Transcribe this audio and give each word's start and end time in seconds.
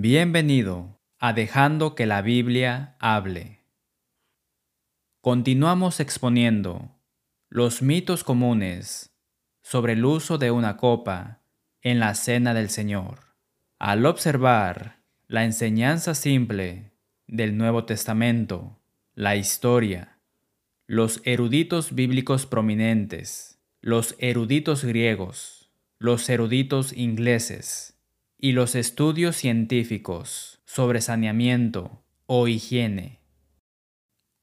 Bienvenido 0.00 1.00
a 1.18 1.32
Dejando 1.32 1.96
que 1.96 2.06
la 2.06 2.22
Biblia 2.22 2.94
hable. 3.00 3.64
Continuamos 5.20 5.98
exponiendo 5.98 6.92
los 7.48 7.82
mitos 7.82 8.22
comunes 8.22 9.10
sobre 9.60 9.94
el 9.94 10.04
uso 10.04 10.38
de 10.38 10.52
una 10.52 10.76
copa 10.76 11.40
en 11.82 11.98
la 11.98 12.14
cena 12.14 12.54
del 12.54 12.70
Señor. 12.70 13.34
Al 13.80 14.06
observar 14.06 15.00
la 15.26 15.44
enseñanza 15.44 16.14
simple 16.14 16.92
del 17.26 17.56
Nuevo 17.56 17.84
Testamento, 17.84 18.78
la 19.16 19.34
historia, 19.34 20.20
los 20.86 21.20
eruditos 21.24 21.92
bíblicos 21.92 22.46
prominentes, 22.46 23.58
los 23.80 24.14
eruditos 24.20 24.84
griegos, 24.84 25.72
los 25.98 26.28
eruditos 26.28 26.92
ingleses, 26.92 27.97
y 28.38 28.52
los 28.52 28.76
estudios 28.76 29.36
científicos 29.36 30.60
sobre 30.64 31.00
saneamiento 31.00 32.04
o 32.26 32.46
higiene. 32.46 33.20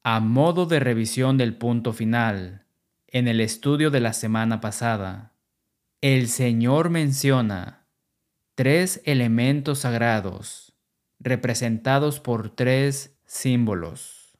A 0.03 0.19
modo 0.19 0.65
de 0.65 0.79
revisión 0.79 1.37
del 1.37 1.55
punto 1.55 1.93
final, 1.93 2.65
en 3.07 3.27
el 3.27 3.39
estudio 3.39 3.89
de 3.91 4.01
la 4.01 4.13
semana 4.13 4.59
pasada, 4.59 5.33
el 6.01 6.27
Señor 6.27 6.89
menciona 6.89 7.87
tres 8.53 9.01
elementos 9.05 9.79
sagrados 9.79 10.73
representados 11.19 12.19
por 12.19 12.53
tres 12.53 13.17
símbolos. 13.25 14.37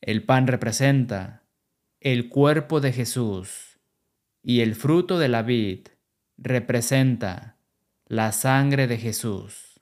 El 0.00 0.22
pan 0.22 0.46
representa 0.46 1.42
el 2.00 2.28
cuerpo 2.28 2.80
de 2.80 2.92
Jesús 2.92 3.80
y 4.42 4.60
el 4.60 4.74
fruto 4.74 5.18
de 5.18 5.28
la 5.28 5.42
vid 5.42 5.88
representa 6.36 7.53
la 8.06 8.32
sangre 8.32 8.86
de 8.86 8.98
Jesús. 8.98 9.80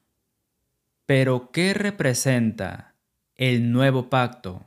Pero 1.06 1.50
¿qué 1.50 1.74
representa 1.74 2.94
el 3.34 3.72
nuevo 3.72 4.08
pacto? 4.08 4.64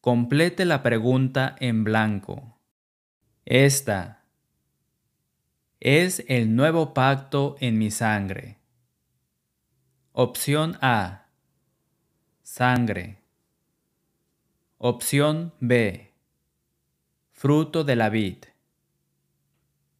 Complete 0.00 0.64
la 0.64 0.82
pregunta 0.82 1.54
en 1.60 1.84
blanco. 1.84 2.58
Esta 3.44 4.24
es 5.80 6.24
el 6.28 6.56
nuevo 6.56 6.94
pacto 6.94 7.56
en 7.60 7.78
mi 7.78 7.90
sangre. 7.90 8.58
Opción 10.12 10.78
A. 10.80 11.26
Sangre. 12.42 13.22
Opción 14.78 15.52
B. 15.60 16.14
Fruto 17.32 17.84
de 17.84 17.96
la 17.96 18.08
vid. 18.08 18.44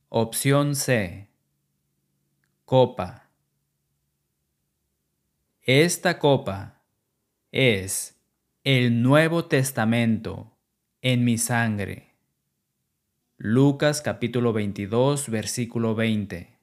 Opción 0.09 0.75
C 0.75 1.30
copa. 2.71 3.29
Esta 5.61 6.21
copa 6.21 6.85
es 7.51 8.23
el 8.63 9.03
Nuevo 9.03 9.47
Testamento 9.47 10.57
en 11.03 11.25
mi 11.25 11.37
sangre. 11.37 12.15
Lucas 13.39 14.03
capítulo 14.03 14.53
22 14.53 15.31
versículo 15.31 15.97
20. 15.97 16.59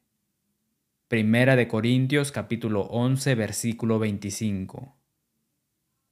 Primera 1.09 1.57
de 1.57 1.67
Corintios 1.67 2.31
capítulo 2.31 2.83
11 2.83 3.35
versículo 3.35 3.99
25. 3.99 4.95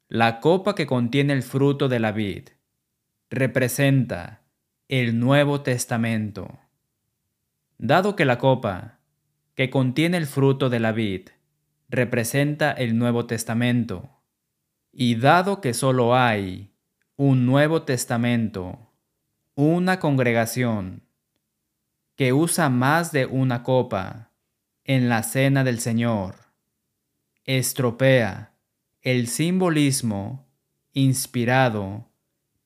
La 0.09 0.41
copa 0.41 0.75
que 0.75 0.88
contiene 0.88 1.31
el 1.31 1.41
fruto 1.41 1.88
de 1.88 2.01
la 2.01 2.11
vid 2.11 2.49
representa 3.29 4.41
el 4.89 5.17
Nuevo 5.17 5.61
Testamento. 5.61 6.59
Dado 7.77 8.17
que 8.17 8.25
la 8.25 8.38
copa 8.39 8.94
que 9.55 9.69
contiene 9.69 10.17
el 10.17 10.27
fruto 10.27 10.69
de 10.69 10.79
la 10.79 10.91
vid, 10.91 11.29
representa 11.89 12.71
el 12.71 12.97
Nuevo 12.97 13.25
Testamento. 13.25 14.09
Y 14.91 15.15
dado 15.15 15.61
que 15.61 15.73
solo 15.73 16.15
hay 16.15 16.71
un 17.15 17.45
Nuevo 17.45 17.83
Testamento, 17.83 18.91
una 19.55 19.99
congregación 19.99 21.03
que 22.15 22.33
usa 22.33 22.69
más 22.69 23.11
de 23.11 23.25
una 23.25 23.63
copa 23.63 24.31
en 24.83 25.09
la 25.09 25.23
cena 25.23 25.63
del 25.63 25.79
Señor, 25.79 26.35
estropea 27.45 28.53
el 29.01 29.27
simbolismo 29.27 30.47
inspirado 30.94 32.09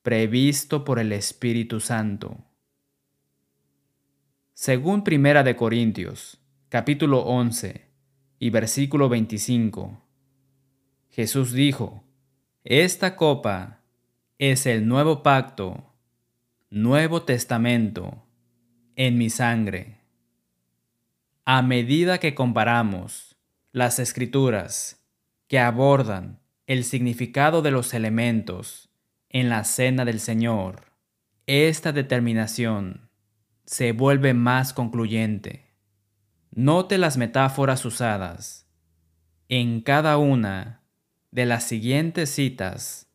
previsto 0.02 0.84
por 0.84 0.98
el 0.98 1.12
Espíritu 1.12 1.80
Santo. 1.80 2.38
Según 4.54 5.04
Primera 5.04 5.42
de 5.42 5.56
Corintios 5.56 6.39
capítulo 6.70 7.22
11 7.22 7.84
y 8.38 8.50
versículo 8.50 9.08
25. 9.08 10.06
Jesús 11.10 11.52
dijo, 11.52 12.04
Esta 12.62 13.16
copa 13.16 13.80
es 14.38 14.66
el 14.66 14.86
nuevo 14.86 15.24
pacto, 15.24 15.92
nuevo 16.70 17.22
testamento, 17.22 18.24
en 18.94 19.18
mi 19.18 19.30
sangre. 19.30 19.98
A 21.44 21.60
medida 21.62 22.18
que 22.18 22.36
comparamos 22.36 23.36
las 23.72 23.98
escrituras 23.98 25.04
que 25.48 25.58
abordan 25.58 26.38
el 26.68 26.84
significado 26.84 27.62
de 27.62 27.72
los 27.72 27.94
elementos 27.94 28.90
en 29.28 29.48
la 29.48 29.64
cena 29.64 30.04
del 30.04 30.20
Señor, 30.20 30.92
esta 31.48 31.90
determinación 31.90 33.10
se 33.64 33.90
vuelve 33.90 34.34
más 34.34 34.72
concluyente. 34.72 35.69
Note 36.52 36.98
las 36.98 37.16
metáforas 37.16 37.84
usadas 37.84 38.66
en 39.48 39.82
cada 39.82 40.18
una 40.18 40.82
de 41.30 41.46
las 41.46 41.62
siguientes 41.62 42.28
citas 42.28 43.08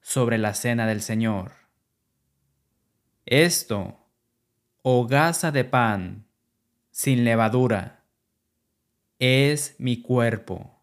sobre 0.00 0.38
la 0.38 0.54
cena 0.54 0.88
del 0.88 1.00
Señor. 1.00 1.52
Esto, 3.26 3.96
hogaza 4.82 5.52
de 5.52 5.62
pan 5.62 6.26
sin 6.90 7.22
levadura, 7.22 8.06
es 9.20 9.76
mi 9.78 10.02
cuerpo. 10.02 10.82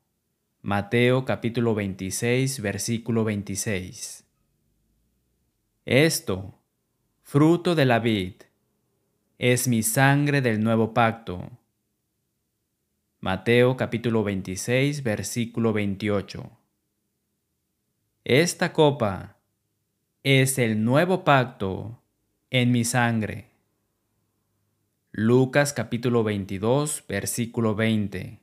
Mateo 0.62 1.26
capítulo 1.26 1.76
26, 1.76 2.62
versículo 2.62 3.26
26. 3.26 4.26
Esto, 5.84 6.58
fruto 7.22 7.76
de 7.76 7.86
la 7.86 8.00
vid, 8.00 8.36
es 9.38 9.68
mi 9.68 9.84
sangre 9.84 10.42
del 10.42 10.64
nuevo 10.64 10.94
pacto 10.94 11.52
Mateo 13.20 13.78
capítulo 13.78 14.24
26, 14.24 15.02
versículo 15.02 15.74
28. 15.74 16.52
Esta 18.24 18.74
copa 18.74 19.38
es 20.22 20.60
el 20.60 20.84
nuevo 20.84 21.24
pacto 21.24 22.00
en 22.52 22.72
mi 22.72 22.84
sangre. 22.84 23.48
Lucas 25.12 25.74
capítulo 25.74 26.24
22, 26.24 27.06
versículo 27.08 27.74
20. 27.74 28.40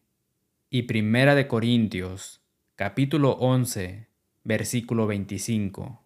Y 0.71 0.83
Primera 0.83 1.37
de 1.37 1.47
Corintios 1.47 2.41
capítulo 2.75 3.37
11, 3.39 4.09
versículo 4.43 5.07
25. 5.07 6.03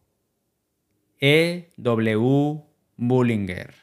E. 1.20 1.70
W. 1.78 2.64
Bullinger, 2.98 3.74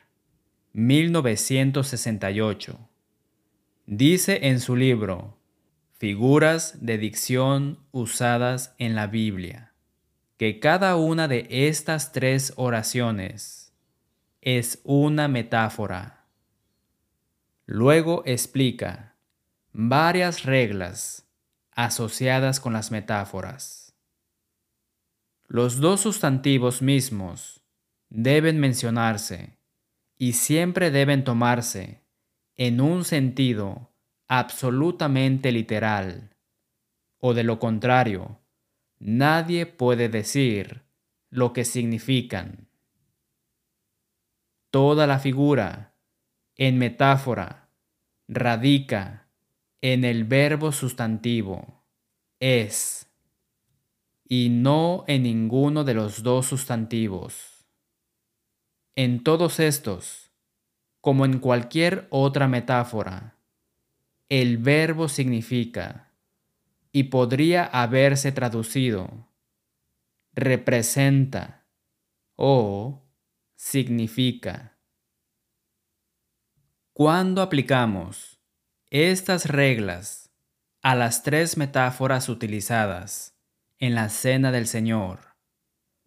1968. 0.74 2.90
Dice 3.88 4.48
en 4.48 4.60
su 4.62 4.76
libro, 4.76 5.38
Figuras 5.98 6.84
de 6.84 6.98
dicción 6.98 7.80
usadas 7.92 8.74
en 8.80 8.96
la 8.96 9.06
Biblia, 9.06 9.74
que 10.38 10.60
cada 10.60 10.96
una 10.96 11.28
de 11.28 11.48
estas 11.50 12.12
tres 12.12 12.54
oraciones 12.56 13.74
es 14.42 14.82
una 14.84 15.28
metáfora. 15.28 16.26
Luego 17.68 18.24
explica 18.26 19.16
varias 19.72 20.44
reglas 20.44 21.28
asociadas 21.72 22.60
con 22.60 22.74
las 22.74 22.90
metáforas. 22.90 23.94
Los 25.48 25.80
dos 25.80 26.02
sustantivos 26.02 26.82
mismos 26.82 27.62
deben 28.10 28.60
mencionarse 28.60 29.60
y 30.18 30.34
siempre 30.34 30.90
deben 30.90 31.24
tomarse 31.24 32.05
en 32.58 32.82
un 32.82 33.04
sentido 33.04 33.92
absolutamente 34.28 35.52
literal, 35.52 36.36
o 37.20 37.34
de 37.34 37.44
lo 37.44 37.60
contrario, 37.60 38.40
nadie 39.00 39.66
puede 39.66 40.10
decir 40.10 40.84
lo 41.30 41.54
que 41.54 41.66
significan. 41.66 42.70
Toda 44.72 45.08
la 45.08 45.20
figura, 45.20 45.96
en 46.56 46.78
metáfora, 46.78 47.70
radica 48.28 49.30
en 49.82 50.04
el 50.04 50.24
verbo 50.24 50.72
sustantivo, 50.72 51.84
es, 52.40 53.08
y 54.28 54.50
no 54.50 55.04
en 55.08 55.24
ninguno 55.24 55.84
de 55.84 55.94
los 55.94 56.24
dos 56.24 56.48
sustantivos. 56.48 57.66
En 58.96 59.24
todos 59.24 59.60
estos, 59.60 60.25
como 61.06 61.24
en 61.26 61.38
cualquier 61.38 62.08
otra 62.10 62.48
metáfora, 62.48 63.38
el 64.28 64.58
verbo 64.58 65.08
significa 65.08 66.12
y 66.92 67.04
podría 67.04 67.64
haberse 67.64 68.32
traducido 68.32 69.32
representa 70.34 71.68
o 72.36 73.08
significa. 73.56 74.80
Cuando 76.92 77.44
aplicamos 77.44 78.42
estas 78.90 79.46
reglas 79.46 80.32
a 80.82 80.96
las 80.96 81.22
tres 81.22 81.56
metáforas 81.56 82.30
utilizadas 82.30 83.38
en 83.78 83.94
la 83.94 84.10
cena 84.10 84.52
del 84.52 84.66
Señor, 84.66 85.36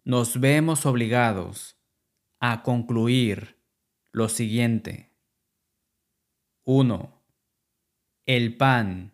nos 0.03 0.41
vemos 0.41 0.85
obligados 0.85 1.79
a 2.41 2.63
concluir 2.63 3.58
lo 4.11 4.27
siguiente. 4.29 5.11
1. 6.63 7.23
El 8.25 8.57
pan, 8.57 9.13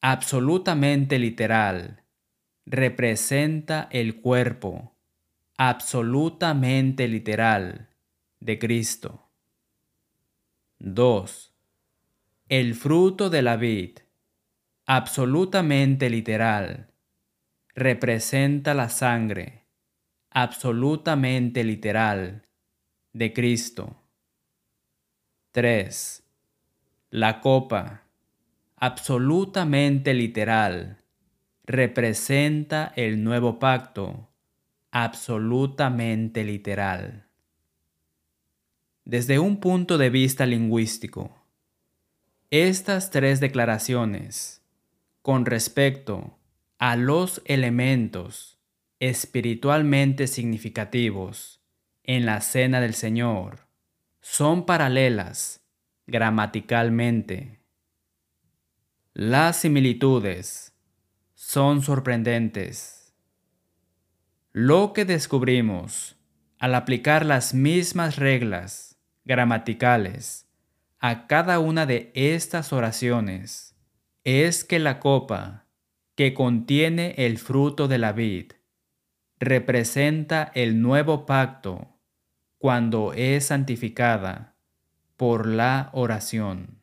absolutamente 0.00 1.18
literal, 1.18 2.04
representa 2.64 3.88
el 3.90 4.20
cuerpo, 4.20 4.96
absolutamente 5.56 7.08
literal, 7.08 7.90
de 8.40 8.58
Cristo. 8.58 9.30
2. 10.78 11.54
El 12.48 12.74
fruto 12.74 13.30
de 13.30 13.42
la 13.42 13.56
vid, 13.56 13.98
absolutamente 14.86 16.10
literal, 16.10 16.92
representa 17.74 18.74
la 18.74 18.88
sangre, 18.88 19.66
absolutamente 20.30 21.64
literal, 21.64 22.48
de 23.12 23.32
Cristo. 23.32 24.01
3. 25.52 26.22
La 27.10 27.42
copa, 27.42 28.04
absolutamente 28.76 30.14
literal, 30.14 31.04
representa 31.66 32.90
el 32.96 33.22
nuevo 33.22 33.58
pacto, 33.58 34.30
absolutamente 34.92 36.42
literal. 36.42 37.26
Desde 39.04 39.38
un 39.38 39.60
punto 39.60 39.98
de 39.98 40.08
vista 40.08 40.46
lingüístico, 40.46 41.44
estas 42.50 43.10
tres 43.10 43.38
declaraciones 43.38 44.62
con 45.20 45.44
respecto 45.44 46.38
a 46.78 46.96
los 46.96 47.42
elementos 47.44 48.58
espiritualmente 49.00 50.28
significativos 50.28 51.60
en 52.04 52.24
la 52.24 52.40
cena 52.40 52.80
del 52.80 52.94
Señor 52.94 53.61
son 54.22 54.66
paralelas 54.66 55.66
gramaticalmente. 56.06 57.60
Las 59.14 59.56
similitudes 59.56 60.74
son 61.34 61.82
sorprendentes. 61.82 63.14
Lo 64.52 64.92
que 64.92 65.04
descubrimos 65.04 66.16
al 66.60 66.76
aplicar 66.76 67.26
las 67.26 67.52
mismas 67.52 68.16
reglas 68.16 68.96
gramaticales 69.24 70.46
a 71.00 71.26
cada 71.26 71.58
una 71.58 71.84
de 71.84 72.12
estas 72.14 72.72
oraciones 72.72 73.74
es 74.22 74.62
que 74.62 74.78
la 74.78 75.00
copa 75.00 75.66
que 76.14 76.32
contiene 76.32 77.16
el 77.18 77.38
fruto 77.38 77.88
de 77.88 77.98
la 77.98 78.12
vid 78.12 78.52
representa 79.40 80.52
el 80.54 80.80
nuevo 80.80 81.26
pacto 81.26 81.91
cuando 82.62 83.12
es 83.12 83.46
santificada 83.46 84.54
por 85.16 85.48
la 85.48 85.90
oración. 85.92 86.78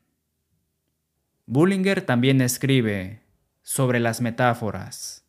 Bullinger 1.46 2.02
también 2.02 2.42
escribe 2.42 3.22
sobre 3.62 4.02
las 4.02 4.20
metáforas. 4.20 5.26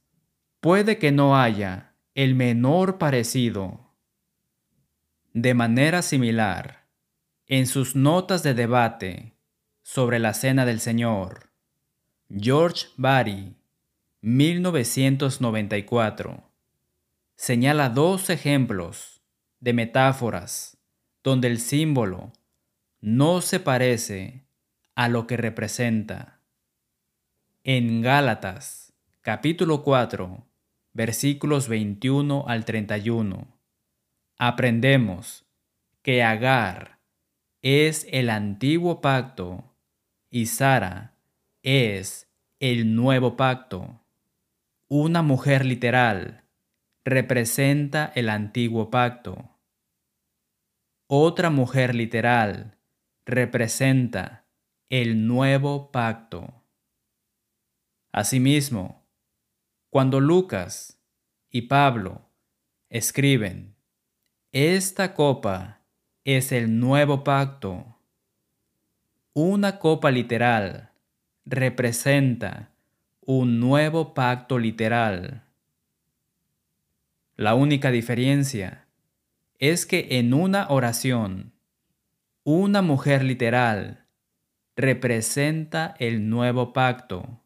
Puede 0.58 0.98
que 0.98 1.12
no 1.12 1.40
haya 1.40 1.94
el 2.16 2.34
menor 2.34 2.98
parecido. 2.98 3.92
De 5.34 5.54
manera 5.54 6.02
similar, 6.02 6.88
en 7.46 7.68
sus 7.68 7.94
notas 7.94 8.42
de 8.42 8.54
debate 8.54 9.36
sobre 9.84 10.18
la 10.18 10.34
Cena 10.34 10.66
del 10.66 10.80
Señor, 10.80 11.52
George 12.28 12.88
Barry, 12.96 13.54
1994, 14.20 16.42
señala 17.36 17.88
dos 17.88 18.30
ejemplos 18.30 19.19
de 19.60 19.72
metáforas 19.72 20.78
donde 21.22 21.48
el 21.48 21.60
símbolo 21.60 22.32
no 23.00 23.40
se 23.40 23.60
parece 23.60 24.44
a 24.94 25.08
lo 25.08 25.26
que 25.26 25.36
representa. 25.36 26.40
En 27.62 28.02
Gálatas, 28.02 28.92
capítulo 29.20 29.82
4, 29.82 30.46
versículos 30.92 31.68
21 31.68 32.44
al 32.48 32.64
31, 32.64 33.46
aprendemos 34.38 35.44
que 36.02 36.22
Agar 36.22 36.98
es 37.62 38.06
el 38.10 38.30
antiguo 38.30 39.00
pacto 39.00 39.64
y 40.30 40.46
Sara 40.46 41.14
es 41.62 42.28
el 42.58 42.94
nuevo 42.94 43.36
pacto. 43.36 44.00
Una 44.88 45.22
mujer 45.22 45.64
literal 45.64 46.44
representa 47.04 48.10
el 48.14 48.28
antiguo 48.28 48.90
pacto. 48.90 49.49
Otra 51.12 51.50
mujer 51.50 51.96
literal 51.96 52.76
representa 53.26 54.44
el 54.90 55.26
nuevo 55.26 55.90
pacto. 55.90 56.62
Asimismo, 58.12 59.04
cuando 59.90 60.20
Lucas 60.20 61.00
y 61.50 61.62
Pablo 61.62 62.28
escriben, 62.90 63.74
esta 64.52 65.12
copa 65.14 65.80
es 66.22 66.52
el 66.52 66.78
nuevo 66.78 67.24
pacto, 67.24 67.96
una 69.32 69.80
copa 69.80 70.12
literal 70.12 70.92
representa 71.44 72.70
un 73.22 73.58
nuevo 73.58 74.14
pacto 74.14 74.60
literal. 74.60 75.42
La 77.34 77.56
única 77.56 77.90
diferencia 77.90 78.86
es 79.60 79.84
que 79.84 80.08
en 80.18 80.32
una 80.32 80.68
oración, 80.70 81.52
una 82.44 82.80
mujer 82.80 83.22
literal 83.22 84.06
representa 84.74 85.94
el 85.98 86.30
nuevo 86.30 86.72
pacto 86.72 87.44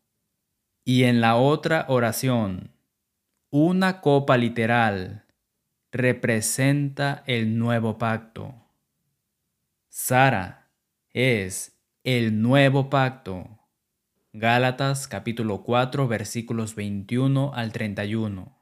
y 0.85 1.05
en 1.05 1.21
la 1.21 1.35
otra 1.35 1.87
oración, 1.89 2.71
una 3.51 4.01
copa 4.01 4.37
literal 4.37 5.27
representa 5.91 7.25
el 7.27 7.59
nuevo 7.59 7.99
pacto. 7.99 8.55
Sara 9.89 10.71
es 11.13 11.77
el 12.05 12.41
nuevo 12.41 12.91
pacto. 12.91 13.59
Gálatas 14.33 15.09
capítulo 15.09 15.65
4 15.65 16.07
versículos 16.07 16.77
21 16.77 17.53
al 17.55 17.73
31. 17.73 18.57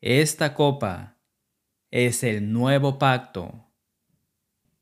Esta 0.00 0.54
copa 0.54 1.15
es 2.04 2.22
el 2.24 2.52
nuevo 2.52 2.98
pacto. 2.98 3.64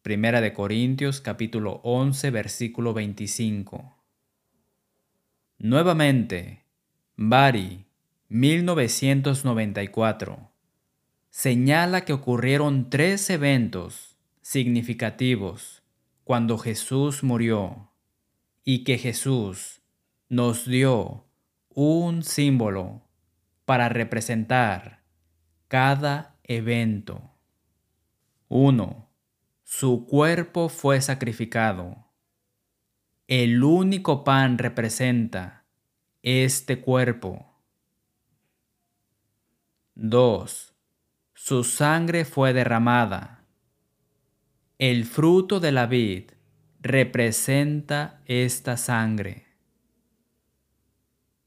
Primera 0.02 0.40
de 0.40 0.52
Corintios 0.52 1.20
capítulo 1.20 1.80
11 1.84 2.32
versículo 2.32 2.92
25. 2.92 3.96
Nuevamente, 5.58 6.64
Bari, 7.14 7.84
1994, 8.30 10.50
señala 11.30 12.04
que 12.04 12.12
ocurrieron 12.12 12.90
tres 12.90 13.30
eventos 13.30 14.16
significativos 14.42 15.84
cuando 16.24 16.58
Jesús 16.58 17.22
murió 17.22 17.92
y 18.64 18.82
que 18.82 18.98
Jesús 18.98 19.82
nos 20.28 20.66
dio 20.66 21.28
un 21.68 22.24
símbolo 22.24 23.02
para 23.64 23.88
representar 23.88 25.04
cada 25.68 26.33
evento. 26.44 27.30
1. 28.48 29.10
Su 29.64 30.06
cuerpo 30.06 30.68
fue 30.68 31.00
sacrificado. 31.00 32.12
El 33.26 33.64
único 33.64 34.22
pan 34.22 34.58
representa 34.58 35.64
este 36.22 36.80
cuerpo. 36.80 37.50
2. 39.94 40.74
Su 41.34 41.64
sangre 41.64 42.24
fue 42.24 42.52
derramada. 42.52 43.44
El 44.78 45.04
fruto 45.04 45.60
de 45.60 45.72
la 45.72 45.86
vid 45.86 46.32
representa 46.80 48.22
esta 48.26 48.76
sangre. 48.76 49.46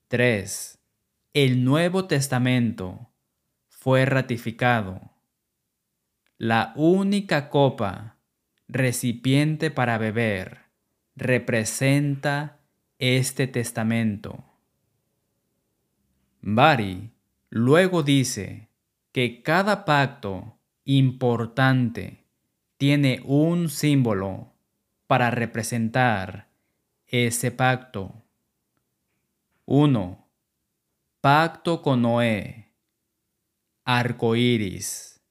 3. 0.07 0.79
El 1.33 1.63
Nuevo 1.63 2.07
Testamento 2.07 3.11
fue 3.87 4.03
ratificado. 4.03 4.99
La 6.37 6.73
única 6.75 7.49
copa, 7.49 8.17
recipiente 8.67 9.71
para 9.71 9.97
beber, 9.97 10.63
representa 11.15 12.59
este 12.99 13.47
testamento. 13.47 14.43
Bari 16.41 17.11
luego 17.49 18.03
dice 18.03 18.67
que 19.13 19.41
cada 19.41 19.85
pacto 19.85 20.57
importante 20.83 22.25
tiene 22.75 23.21
un 23.23 23.69
símbolo 23.69 24.51
para 25.07 25.31
representar 25.31 26.49
ese 27.05 27.51
pacto. 27.51 28.21
1. 29.63 30.27
Pacto 31.21 31.81
con 31.81 32.01
Noé. 32.01 32.66
Arco 33.89 34.35
iris. 34.35 35.21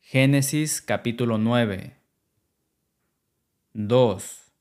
Génesis 0.00 0.80
capítulo 0.80 1.36
9. 1.36 1.94
2. 3.74 4.52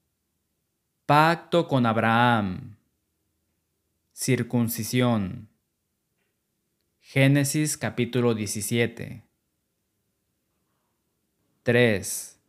Pacto 1.06 1.70
con 1.70 1.86
Abraham. 1.86 2.76
Circuncisión. 4.12 5.48
Génesis 7.00 7.78
capítulo 7.78 8.34
17. 8.34 9.24
3. 11.64 12.40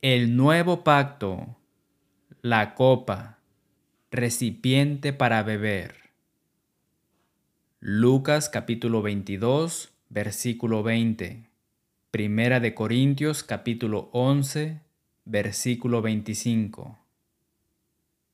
El 0.00 0.34
nuevo 0.34 0.82
pacto. 0.82 1.58
La 2.40 2.74
copa. 2.74 3.40
Recipiente 4.10 5.12
para 5.12 5.42
beber. 5.42 5.94
Lucas 7.80 8.48
capítulo 8.48 9.02
22, 9.02 9.92
versículo 10.08 10.82
20. 10.82 11.48
Primera 12.10 12.60
de 12.60 12.74
Corintios 12.74 13.42
capítulo 13.42 14.08
11, 14.12 14.80
versículo 15.24 16.02
25. 16.02 16.98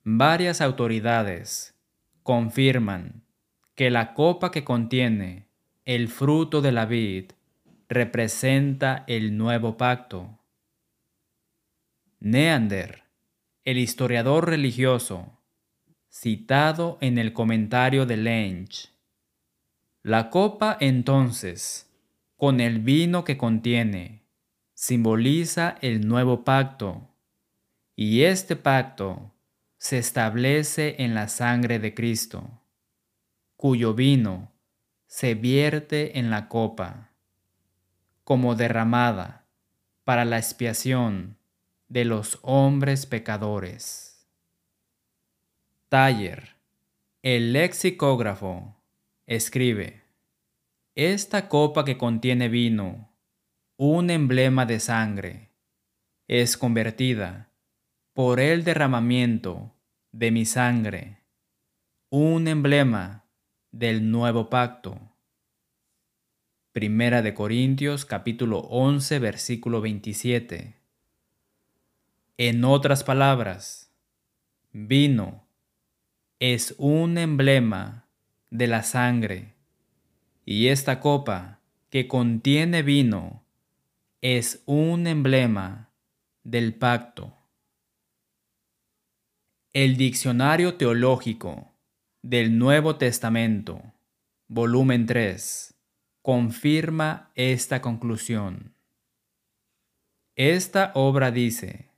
Varias 0.04 0.60
autoridades 0.60 1.74
confirman 2.22 3.22
que 3.74 3.90
la 3.90 4.14
copa 4.14 4.50
que 4.50 4.64
contiene 4.64 5.46
el 5.84 6.08
fruto 6.08 6.60
de 6.60 6.72
la 6.72 6.86
vid 6.86 7.32
representa 7.88 9.04
el 9.06 9.36
nuevo 9.36 9.76
pacto. 9.76 10.38
Neander, 12.20 13.02
el 13.64 13.78
historiador 13.78 14.48
religioso, 14.48 15.38
citado 16.10 16.98
en 17.00 17.18
el 17.18 17.32
comentario 17.32 18.06
de 18.06 18.16
Lench, 18.16 18.91
la 20.02 20.30
copa 20.30 20.76
entonces, 20.80 21.88
con 22.36 22.60
el 22.60 22.80
vino 22.80 23.22
que 23.22 23.36
contiene, 23.36 24.24
simboliza 24.74 25.76
el 25.80 26.08
nuevo 26.08 26.42
pacto, 26.42 27.08
y 27.94 28.22
este 28.22 28.56
pacto 28.56 29.32
se 29.78 29.98
establece 29.98 30.96
en 30.98 31.14
la 31.14 31.28
sangre 31.28 31.78
de 31.78 31.94
Cristo, 31.94 32.50
cuyo 33.56 33.94
vino 33.94 34.50
se 35.06 35.34
vierte 35.34 36.18
en 36.18 36.30
la 36.30 36.48
copa, 36.48 37.12
como 38.24 38.56
derramada 38.56 39.46
para 40.02 40.24
la 40.24 40.38
expiación 40.38 41.36
de 41.88 42.04
los 42.04 42.40
hombres 42.42 43.06
pecadores. 43.06 44.26
Taller, 45.88 46.56
el 47.22 47.52
lexicógrafo, 47.52 48.81
escribe, 49.26 50.02
Esta 50.94 51.48
copa 51.48 51.84
que 51.84 51.96
contiene 51.96 52.48
vino, 52.48 53.12
un 53.76 54.10
emblema 54.10 54.66
de 54.66 54.80
sangre, 54.80 55.50
es 56.28 56.56
convertida 56.56 57.50
por 58.12 58.40
el 58.40 58.64
derramamiento 58.64 59.74
de 60.10 60.30
mi 60.30 60.44
sangre, 60.44 61.18
un 62.10 62.48
emblema 62.48 63.24
del 63.70 64.10
nuevo 64.10 64.50
pacto. 64.50 64.98
Primera 66.72 67.22
de 67.22 67.34
Corintios 67.34 68.04
capítulo 68.04 68.58
11 68.60 69.18
versículo 69.18 69.80
27. 69.80 70.76
En 72.38 72.64
otras 72.64 73.04
palabras, 73.04 73.90
vino 74.72 75.46
es 76.38 76.74
un 76.78 77.18
emblema 77.18 78.01
de 78.52 78.66
la 78.66 78.82
sangre, 78.82 79.54
y 80.44 80.68
esta 80.68 81.00
copa 81.00 81.60
que 81.88 82.06
contiene 82.06 82.82
vino 82.82 83.42
es 84.20 84.62
un 84.66 85.06
emblema 85.06 85.90
del 86.44 86.74
pacto. 86.74 87.34
El 89.72 89.96
Diccionario 89.96 90.74
Teológico 90.74 91.72
del 92.20 92.58
Nuevo 92.58 92.96
Testamento, 92.96 93.82
volumen 94.48 95.06
3, 95.06 95.74
confirma 96.20 97.30
esta 97.34 97.80
conclusión. 97.80 98.74
Esta 100.36 100.92
obra 100.94 101.30
dice, 101.30 101.88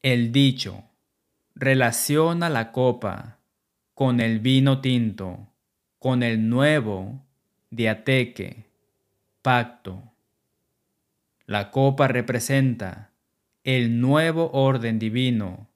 el 0.00 0.30
dicho 0.30 0.84
relaciona 1.56 2.48
la 2.48 2.70
copa 2.70 3.40
con 3.94 4.20
el 4.20 4.38
vino 4.38 4.80
tinto 4.80 5.48
con 6.02 6.24
el 6.24 6.48
nuevo 6.48 7.24
diateque, 7.70 8.66
pacto. 9.40 10.02
La 11.46 11.70
copa 11.70 12.08
representa 12.08 13.12
el 13.62 14.00
nuevo 14.00 14.50
orden 14.50 14.98
divino 14.98 15.70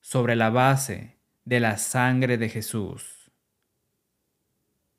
sobre 0.00 0.36
la 0.36 0.50
base 0.50 1.18
de 1.44 1.58
la 1.58 1.78
sangre 1.78 2.38
de 2.38 2.48
Jesús. 2.48 3.32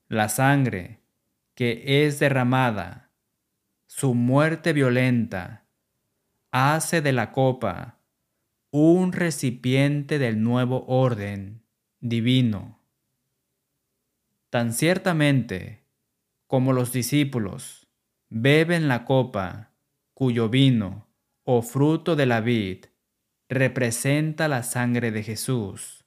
La 0.09 0.27
sangre 0.27 0.99
que 1.55 2.05
es 2.05 2.19
derramada, 2.19 3.09
su 3.87 4.13
muerte 4.13 4.73
violenta, 4.73 5.63
hace 6.51 7.01
de 7.01 7.13
la 7.13 7.31
copa 7.31 7.99
un 8.69 9.13
recipiente 9.13 10.19
del 10.19 10.43
nuevo 10.43 10.83
orden 10.87 11.63
divino 12.01 12.82
Tan 14.53 14.71
ciertamente 14.71 15.83
como 16.45 16.73
los 16.73 16.91
discípulos 16.93 17.87
beben 18.29 18.87
la 18.87 19.03
copa 19.03 19.71
cuyo 20.13 20.47
vino 20.47 21.07
o 21.43 21.63
fruto 21.63 22.15
de 22.15 22.27
la 22.27 22.39
vid 22.39 22.85
representa 23.49 24.47
la 24.47 24.61
sangre 24.61 25.09
de 25.09 25.23
Jesús. 25.23 26.05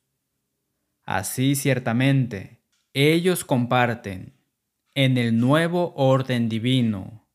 Así 1.02 1.56
ciertamente 1.56 2.60
ellos 2.94 3.44
comparten 3.44 4.34
en 4.94 5.18
el 5.18 5.40
nuevo 5.40 5.92
orden 5.96 6.48
divino 6.48 7.26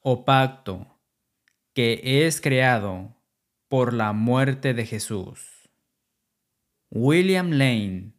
o 0.00 0.24
pacto 0.24 0.98
que 1.72 2.26
es 2.26 2.40
creado 2.40 3.14
por 3.68 3.94
la 3.94 4.12
muerte 4.12 4.74
de 4.74 4.86
Jesús. 4.86 5.70
William 6.90 7.52
Lane 7.52 8.17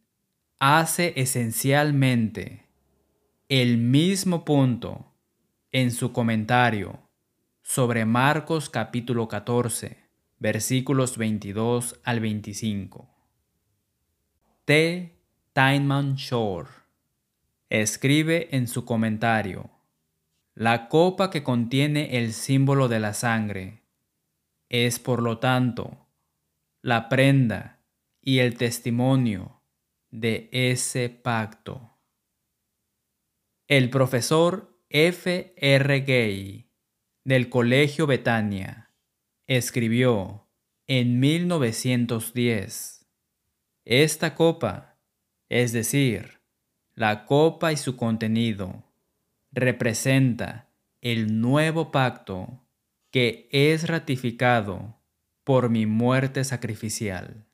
hace 0.60 1.14
esencialmente 1.16 2.66
el 3.48 3.78
mismo 3.78 4.44
punto 4.44 5.10
en 5.72 5.90
su 5.90 6.12
comentario 6.12 7.00
sobre 7.62 8.04
Marcos 8.04 8.68
capítulo 8.68 9.26
14, 9.26 9.96
versículos 10.38 11.16
22 11.16 11.98
al 12.04 12.20
25. 12.20 13.08
T. 14.66 15.16
Tineman 15.54 16.16
Shore 16.16 16.68
escribe 17.70 18.54
en 18.54 18.68
su 18.68 18.84
comentario, 18.84 19.70
la 20.54 20.88
copa 20.88 21.30
que 21.30 21.42
contiene 21.42 22.18
el 22.18 22.34
símbolo 22.34 22.88
de 22.88 23.00
la 23.00 23.14
sangre 23.14 23.82
es 24.68 24.98
por 24.98 25.22
lo 25.22 25.38
tanto 25.38 26.06
la 26.82 27.08
prenda 27.08 27.80
y 28.20 28.40
el 28.40 28.58
testimonio 28.58 29.59
de 30.10 30.48
ese 30.52 31.08
pacto. 31.08 31.96
El 33.68 33.90
profesor 33.90 34.76
F. 34.88 35.54
R. 35.56 36.00
Gay 36.00 36.68
del 37.24 37.48
Colegio 37.48 38.06
Betania 38.06 38.90
escribió 39.46 40.48
en 40.86 41.20
1910, 41.20 43.06
esta 43.84 44.34
copa, 44.34 44.98
es 45.48 45.72
decir, 45.72 46.40
la 46.94 47.26
copa 47.26 47.72
y 47.72 47.76
su 47.76 47.96
contenido, 47.96 48.84
representa 49.52 50.68
el 51.00 51.40
nuevo 51.40 51.92
pacto 51.92 52.66
que 53.12 53.48
es 53.52 53.86
ratificado 53.88 55.00
por 55.44 55.70
mi 55.70 55.86
muerte 55.86 56.42
sacrificial. 56.44 57.46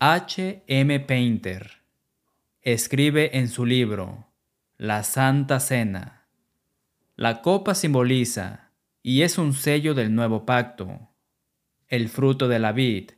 H. 0.00 0.64
M. 0.66 1.00
Painter 1.00 1.83
escribe 2.64 3.36
en 3.36 3.48
su 3.48 3.66
libro 3.66 4.26
La 4.78 5.02
Santa 5.02 5.60
Cena. 5.60 6.28
La 7.14 7.42
copa 7.42 7.74
simboliza 7.74 8.70
y 9.02 9.20
es 9.20 9.36
un 9.36 9.52
sello 9.52 9.92
del 9.92 10.14
nuevo 10.14 10.46
pacto. 10.46 11.10
El 11.88 12.08
fruto 12.08 12.48
de 12.48 12.58
la 12.58 12.72
vid, 12.72 13.10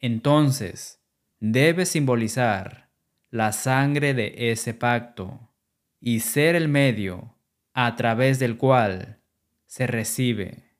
entonces, 0.00 1.02
debe 1.40 1.84
simbolizar 1.84 2.88
la 3.30 3.52
sangre 3.52 4.14
de 4.14 4.34
ese 4.50 4.72
pacto 4.72 5.52
y 6.00 6.20
ser 6.20 6.56
el 6.56 6.68
medio 6.68 7.36
a 7.74 7.96
través 7.96 8.38
del 8.38 8.56
cual 8.56 9.20
se 9.66 9.86
recibe. 9.86 10.70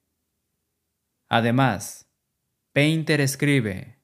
Además, 1.28 2.08
Painter 2.72 3.20
escribe, 3.20 3.98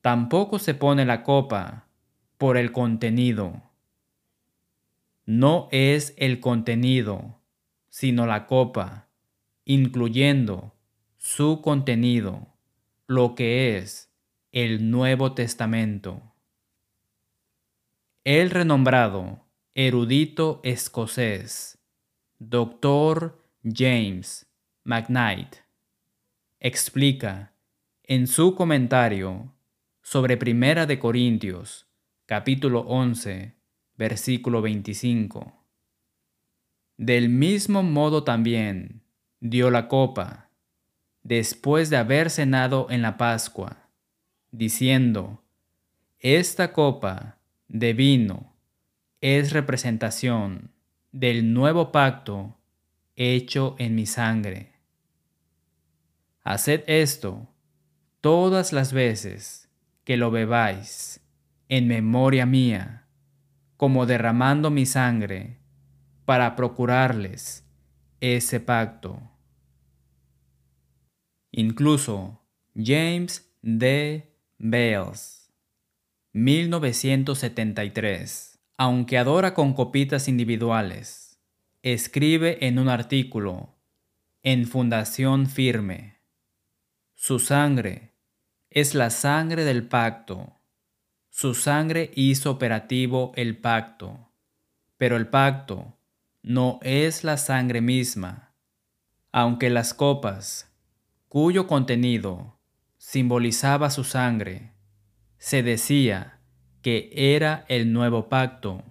tampoco 0.00 0.58
se 0.58 0.74
pone 0.74 1.04
la 1.04 1.22
copa 1.22 1.86
por 2.42 2.56
el 2.56 2.72
contenido. 2.72 3.62
No 5.26 5.68
es 5.70 6.12
el 6.16 6.40
contenido, 6.40 7.38
sino 7.88 8.26
la 8.26 8.48
copa, 8.48 9.06
incluyendo 9.64 10.74
su 11.18 11.62
contenido, 11.62 12.48
lo 13.06 13.36
que 13.36 13.78
es 13.78 14.10
el 14.50 14.90
Nuevo 14.90 15.34
Testamento. 15.34 16.20
El 18.24 18.50
renombrado 18.50 19.44
erudito 19.76 20.60
escocés, 20.64 21.78
Dr. 22.40 23.40
James 23.62 24.50
McKnight, 24.82 25.58
explica 26.58 27.52
en 28.02 28.26
su 28.26 28.56
comentario 28.56 29.54
sobre 30.02 30.36
Primera 30.36 30.86
de 30.86 30.98
Corintios, 30.98 31.86
capítulo 32.32 32.80
11, 32.88 33.52
versículo 33.98 34.62
25. 34.62 35.52
Del 36.96 37.28
mismo 37.28 37.82
modo 37.82 38.24
también 38.24 39.02
dio 39.40 39.70
la 39.70 39.86
copa, 39.86 40.48
después 41.22 41.90
de 41.90 41.98
haber 41.98 42.30
cenado 42.30 42.86
en 42.88 43.02
la 43.02 43.18
Pascua, 43.18 43.90
diciendo, 44.50 45.44
Esta 46.20 46.72
copa 46.72 47.36
de 47.68 47.92
vino 47.92 48.56
es 49.20 49.52
representación 49.52 50.70
del 51.10 51.52
nuevo 51.52 51.92
pacto 51.92 52.56
hecho 53.14 53.76
en 53.78 53.94
mi 53.94 54.06
sangre. 54.06 54.72
Haced 56.44 56.82
esto 56.86 57.46
todas 58.22 58.72
las 58.72 58.94
veces 58.94 59.68
que 60.04 60.16
lo 60.16 60.30
bebáis 60.30 61.21
en 61.74 61.88
memoria 61.88 62.44
mía, 62.44 63.08
como 63.78 64.04
derramando 64.04 64.70
mi 64.70 64.84
sangre 64.84 65.56
para 66.26 66.54
procurarles 66.54 67.66
ese 68.20 68.60
pacto. 68.60 69.22
Incluso 71.50 72.44
James 72.76 73.56
D. 73.62 74.36
Bales, 74.58 75.50
1973, 76.34 78.60
aunque 78.76 79.16
adora 79.16 79.54
con 79.54 79.72
copitas 79.72 80.28
individuales, 80.28 81.40
escribe 81.80 82.66
en 82.66 82.78
un 82.78 82.90
artículo 82.90 83.78
en 84.42 84.66
Fundación 84.66 85.46
Firme. 85.46 86.20
Su 87.14 87.38
sangre 87.38 88.12
es 88.68 88.94
la 88.94 89.08
sangre 89.08 89.64
del 89.64 89.88
pacto. 89.88 90.58
Su 91.42 91.54
sangre 91.54 92.12
hizo 92.14 92.52
operativo 92.52 93.32
el 93.34 93.56
pacto, 93.56 94.30
pero 94.96 95.16
el 95.16 95.26
pacto 95.26 95.98
no 96.40 96.78
es 96.82 97.24
la 97.24 97.36
sangre 97.36 97.80
misma, 97.80 98.54
aunque 99.32 99.68
las 99.68 99.92
copas, 99.92 100.72
cuyo 101.26 101.66
contenido 101.66 102.60
simbolizaba 102.96 103.90
su 103.90 104.04
sangre, 104.04 104.70
se 105.36 105.64
decía 105.64 106.38
que 106.80 107.10
era 107.12 107.64
el 107.66 107.92
nuevo 107.92 108.28
pacto 108.28 108.84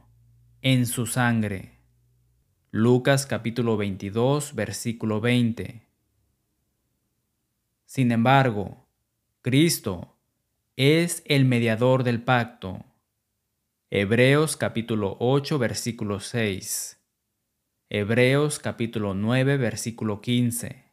en 0.61 0.87
su 0.87 1.05
sangre. 1.05 1.79
Lucas 2.69 3.25
capítulo 3.25 3.77
22 3.77 4.55
versículo 4.55 5.21
20. 5.21 5.87
Sin 7.85 8.11
embargo, 8.11 8.89
Cristo 9.41 10.17
es 10.77 11.21
el 11.25 11.45
mediador 11.45 12.03
del 12.03 12.23
pacto. 12.23 12.85
Hebreos 13.89 14.55
capítulo 14.55 15.17
8 15.19 15.59
versículo 15.59 16.21
6. 16.21 16.97
Hebreos 17.89 18.59
capítulo 18.59 19.13
9 19.13 19.57
versículo 19.57 20.21
15. 20.21 20.85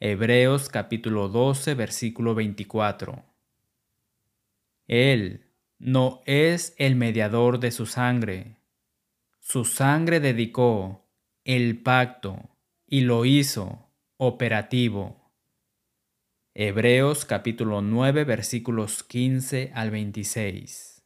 Hebreos 0.00 0.68
capítulo 0.68 1.28
12 1.28 1.74
versículo 1.74 2.34
24. 2.34 3.24
Él 4.86 5.46
no 5.78 6.20
es 6.26 6.74
el 6.76 6.94
mediador 6.94 7.60
de 7.60 7.70
su 7.70 7.86
sangre. 7.86 8.58
Su 9.40 9.64
sangre 9.64 10.20
dedicó 10.20 11.06
el 11.44 11.80
pacto 11.82 12.50
y 12.86 13.00
lo 13.00 13.24
hizo 13.24 13.88
operativo. 14.18 15.23
Hebreos 16.56 17.24
capítulo 17.24 17.82
9 17.82 18.22
versículos 18.22 19.02
15 19.02 19.72
al 19.74 19.90
26. 19.90 21.02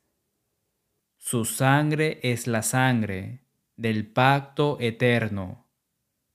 Su 1.17 1.47
sangre 1.47 2.21
es 2.23 2.47
la 2.47 2.61
sangre 2.63 3.47
del 3.75 4.07
pacto 4.07 4.77
eterno, 4.79 5.67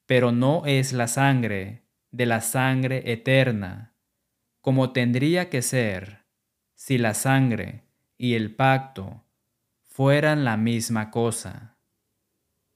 pero 0.08 0.32
no 0.32 0.66
es 0.66 0.94
la 0.94 1.08
sangre 1.08 1.84
de 2.10 2.26
la 2.26 2.42
sangre 2.42 3.12
eterna, 3.12 3.94
como 4.62 4.94
tendría 4.94 5.48
que 5.52 5.62
ser 5.62 6.26
si 6.74 6.98
la 6.98 7.14
sangre 7.14 7.84
y 8.18 8.34
el 8.34 8.56
pacto 8.56 9.24
fueran 9.84 10.44
la 10.44 10.58
misma 10.58 11.12
cosa. 11.12 11.78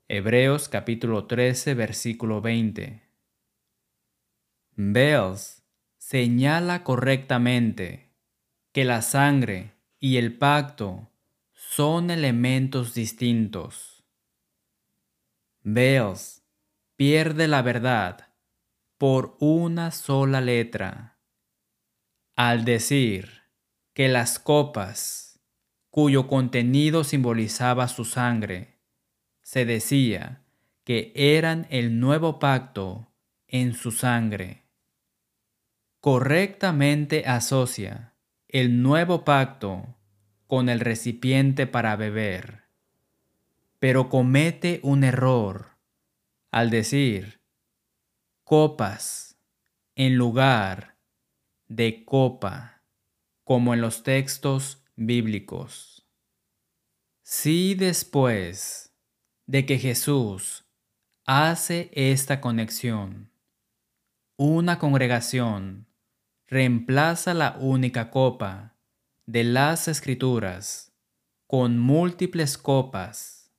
Hebreos 0.08 0.70
capítulo 0.70 1.26
13 1.26 1.74
versículo 1.74 2.42
20. 2.42 3.02
Bells 4.76 5.57
señala 6.10 6.86
correctamente 6.86 8.14
que 8.72 8.86
la 8.86 9.02
sangre 9.02 9.74
y 10.00 10.16
el 10.16 10.38
pacto 10.38 11.12
son 11.52 12.12
elementos 12.12 12.94
distintos 12.94 14.06
Bales 15.64 16.46
pierde 16.96 17.50
la 17.50 17.62
verdad 17.62 18.30
por 18.98 19.36
una 19.42 19.92
sola 19.92 20.40
letra 20.40 21.18
al 22.38 22.64
decir 22.64 23.42
que 23.94 24.08
las 24.08 24.40
copas, 24.40 25.42
cuyo 25.90 26.30
contenido 26.30 27.04
simbolizaba 27.04 27.90
su 27.90 28.06
sangre, 28.06 28.80
se 29.42 29.66
decía 29.66 30.42
que 30.86 31.12
eran 31.16 31.68
el 31.70 32.00
nuevo 32.00 32.40
pacto 32.40 33.12
en 33.50 33.74
su 33.74 33.92
sangre. 33.92 34.67
Correctamente 36.00 37.26
asocia 37.26 38.16
el 38.48 38.82
nuevo 38.82 39.26
pacto 39.26 39.98
con 40.48 40.70
el 40.70 40.80
recipiente 40.80 41.68
para 41.68 41.96
beber 41.96 42.68
pero 43.80 44.10
comete 44.10 44.80
un 44.84 45.04
error 45.04 45.78
al 46.52 46.70
decir 46.70 47.42
copas 48.44 49.38
en 49.96 50.16
lugar 50.16 50.98
de 51.68 52.06
copa, 52.06 52.84
como 53.44 53.74
en 53.74 53.82
los 53.82 54.04
textos 54.04 54.84
bíblicos. 54.96 56.08
Si 57.24 57.76
después 57.76 58.94
de 59.46 59.66
que 59.66 59.78
Jesús 59.78 60.66
hace 61.26 61.90
esta 61.94 62.40
conexión, 62.40 63.32
una 64.40 64.78
congregación 64.78 65.88
reemplaza 66.46 67.34
la 67.34 67.58
única 67.60 68.12
copa 68.12 68.76
de 69.26 69.44
las 69.44 69.88
escrituras 69.88 70.94
con 71.48 71.80
múltiples 71.80 72.60
copas 72.60 73.52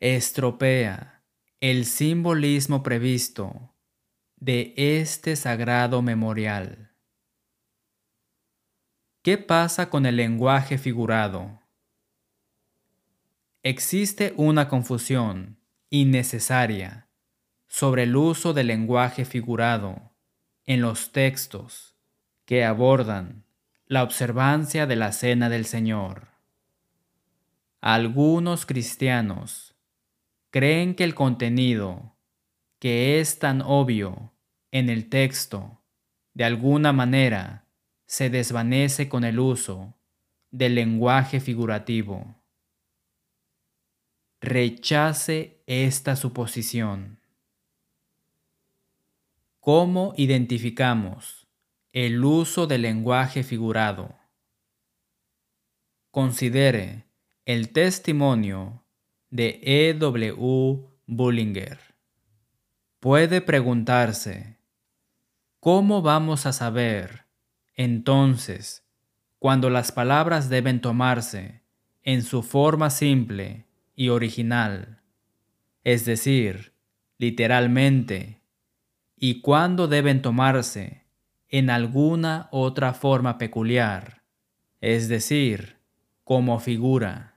estropea 0.00 1.22
el 1.60 1.84
simbolismo 1.84 2.82
previsto 2.82 3.74
de 4.36 4.72
este 4.76 5.36
sagrado 5.36 6.00
memorial. 6.00 6.92
¿Qué 9.20 9.36
pasa 9.36 9.90
con 9.90 10.06
el 10.06 10.16
lenguaje 10.16 10.78
figurado? 10.78 11.60
Existe 13.62 14.32
una 14.38 14.70
confusión 14.70 15.58
innecesaria 15.90 17.10
sobre 17.68 18.04
el 18.04 18.16
uso 18.16 18.54
del 18.54 18.68
lenguaje 18.68 19.26
figurado 19.26 20.11
en 20.66 20.80
los 20.80 21.12
textos 21.12 21.96
que 22.44 22.64
abordan 22.64 23.44
la 23.86 24.02
observancia 24.02 24.86
de 24.86 24.96
la 24.96 25.12
Cena 25.12 25.48
del 25.48 25.66
Señor. 25.66 26.28
Algunos 27.80 28.66
cristianos 28.66 29.74
creen 30.50 30.94
que 30.94 31.04
el 31.04 31.14
contenido, 31.14 32.16
que 32.78 33.20
es 33.20 33.38
tan 33.38 33.62
obvio 33.62 34.32
en 34.70 34.88
el 34.88 35.08
texto, 35.08 35.82
de 36.34 36.44
alguna 36.44 36.92
manera 36.92 37.66
se 38.06 38.30
desvanece 38.30 39.08
con 39.08 39.24
el 39.24 39.38
uso 39.38 39.94
del 40.50 40.74
lenguaje 40.74 41.40
figurativo. 41.40 42.42
rechace 44.42 45.62
esta 45.66 46.16
suposición. 46.16 47.21
¿Cómo 49.64 50.12
identificamos 50.16 51.46
el 51.92 52.24
uso 52.24 52.66
del 52.66 52.82
lenguaje 52.82 53.44
figurado? 53.44 54.18
Considere 56.10 57.06
el 57.44 57.68
testimonio 57.68 58.84
de 59.30 59.60
E. 59.62 59.94
W. 59.94 60.88
Bullinger. 61.06 61.78
Puede 62.98 63.40
preguntarse, 63.40 64.58
¿cómo 65.60 66.02
vamos 66.02 66.44
a 66.46 66.52
saber 66.52 67.26
entonces 67.76 68.84
cuando 69.38 69.70
las 69.70 69.92
palabras 69.92 70.48
deben 70.48 70.80
tomarse 70.80 71.62
en 72.02 72.22
su 72.22 72.42
forma 72.42 72.90
simple 72.90 73.68
y 73.94 74.08
original, 74.08 75.02
es 75.84 76.04
decir, 76.04 76.74
literalmente, 77.16 78.41
y 79.24 79.40
cuándo 79.40 79.86
deben 79.86 80.20
tomarse 80.20 81.04
en 81.48 81.70
alguna 81.70 82.48
otra 82.50 82.92
forma 82.92 83.38
peculiar, 83.38 84.24
es 84.80 85.08
decir, 85.08 85.76
como 86.24 86.58
figura? 86.58 87.36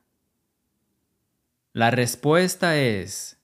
La 1.74 1.92
respuesta 1.92 2.76
es 2.76 3.40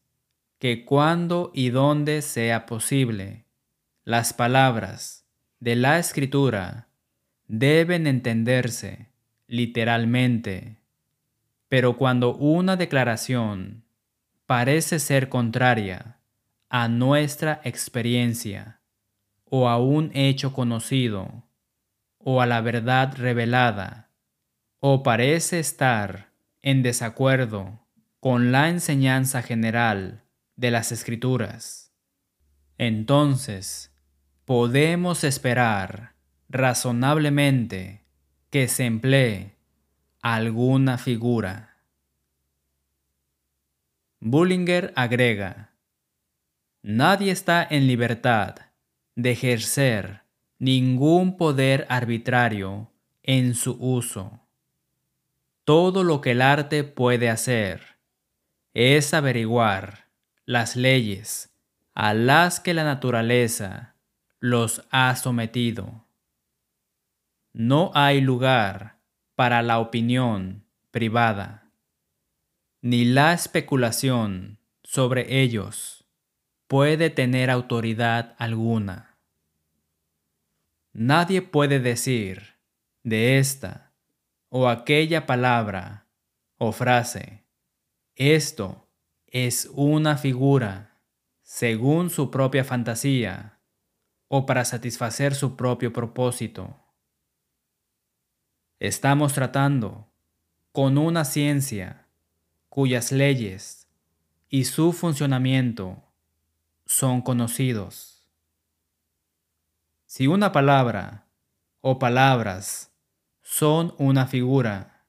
que 0.57 0.85
cuando 0.85 1.51
y 1.53 1.69
donde 1.69 2.23
sea 2.23 2.65
posible, 2.65 3.45
las 4.05 4.33
palabras 4.33 5.23
de 5.59 5.75
la 5.75 5.99
escritura 5.99 6.87
deben 7.47 8.07
entenderse 8.07 9.11
literalmente, 9.45 10.79
pero 11.69 11.95
cuando 11.95 12.33
una 12.33 12.75
declaración 12.75 13.83
parece 14.47 14.97
ser 14.97 15.29
contraria 15.29 16.17
a 16.73 16.87
nuestra 16.87 17.59
experiencia 17.65 18.79
o 19.43 19.67
a 19.67 19.77
un 19.77 20.09
hecho 20.13 20.53
conocido 20.53 21.43
o 22.17 22.41
a 22.41 22.45
la 22.45 22.61
verdad 22.61 23.13
revelada, 23.17 24.09
o 24.79 25.03
parece 25.03 25.59
estar 25.59 26.31
en 26.61 26.81
desacuerdo 26.81 27.85
con 28.21 28.53
la 28.53 28.69
enseñanza 28.69 29.41
general 29.41 30.23
de 30.55 30.71
las 30.71 30.93
escrituras, 30.93 31.91
entonces 32.77 33.93
podemos 34.45 35.25
esperar 35.25 36.15
razonablemente 36.47 38.05
que 38.49 38.69
se 38.69 38.85
emplee 38.85 39.57
alguna 40.21 40.97
figura. 40.97 41.75
Bullinger 44.21 44.93
agrega, 44.95 45.70
Nadie 46.83 47.31
está 47.31 47.67
en 47.69 47.85
libertad 47.85 48.55
de 49.15 49.31
ejercer 49.31 50.23
ningún 50.57 51.37
poder 51.37 51.85
arbitrario 51.89 52.91
en 53.21 53.53
su 53.53 53.77
uso. 53.79 54.47
Todo 55.63 56.03
lo 56.03 56.21
que 56.21 56.31
el 56.31 56.41
arte 56.41 56.83
puede 56.83 57.29
hacer 57.29 57.99
es 58.73 59.13
averiguar 59.13 60.07
las 60.45 60.75
leyes 60.75 61.55
a 61.93 62.15
las 62.15 62.59
que 62.59 62.73
la 62.73 62.83
naturaleza 62.83 63.95
los 64.39 64.83
ha 64.89 65.15
sometido. 65.15 66.07
No 67.53 67.91
hay 67.93 68.21
lugar 68.21 68.97
para 69.35 69.61
la 69.61 69.77
opinión 69.77 70.65
privada, 70.89 71.69
ni 72.81 73.05
la 73.05 73.33
especulación 73.33 74.57
sobre 74.83 75.41
ellos 75.41 76.00
puede 76.71 77.09
tener 77.09 77.49
autoridad 77.49 78.33
alguna. 78.37 79.17
Nadie 80.93 81.41
puede 81.41 81.81
decir 81.81 82.61
de 83.03 83.39
esta 83.39 83.91
o 84.47 84.69
aquella 84.69 85.25
palabra 85.25 86.07
o 86.57 86.71
frase, 86.71 87.43
esto 88.15 88.87
es 89.27 89.69
una 89.73 90.15
figura 90.15 90.97
según 91.41 92.09
su 92.09 92.31
propia 92.31 92.63
fantasía 92.63 93.59
o 94.29 94.45
para 94.45 94.63
satisfacer 94.63 95.35
su 95.35 95.57
propio 95.57 95.91
propósito. 95.91 96.79
Estamos 98.79 99.33
tratando 99.33 100.09
con 100.71 100.97
una 100.97 101.25
ciencia 101.25 102.07
cuyas 102.69 103.11
leyes 103.11 103.89
y 104.47 104.63
su 104.63 104.93
funcionamiento 104.93 106.07
son 106.91 107.21
conocidos. 107.21 108.27
Si 110.05 110.27
una 110.27 110.51
palabra 110.51 111.25
o 111.79 111.99
palabras 111.99 112.91
son 113.41 113.95
una 113.97 114.27
figura, 114.27 115.07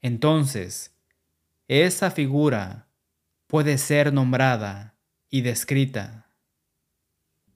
entonces 0.00 0.96
esa 1.66 2.12
figura 2.12 2.88
puede 3.48 3.78
ser 3.78 4.12
nombrada 4.12 4.96
y 5.28 5.40
descrita. 5.40 6.30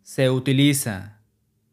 Se 0.03 0.29
utiliza 0.29 1.21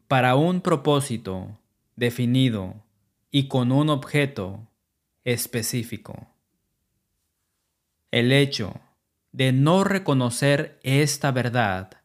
para 0.06 0.36
un 0.36 0.60
propósito 0.60 1.58
definido 1.96 2.84
y 3.32 3.48
con 3.48 3.72
un 3.72 3.90
objeto 3.90 4.68
específico. 5.24 6.28
El 8.12 8.30
hecho 8.30 8.80
de 9.38 9.52
no 9.52 9.84
reconocer 9.84 10.80
esta 10.82 11.30
verdad 11.30 12.02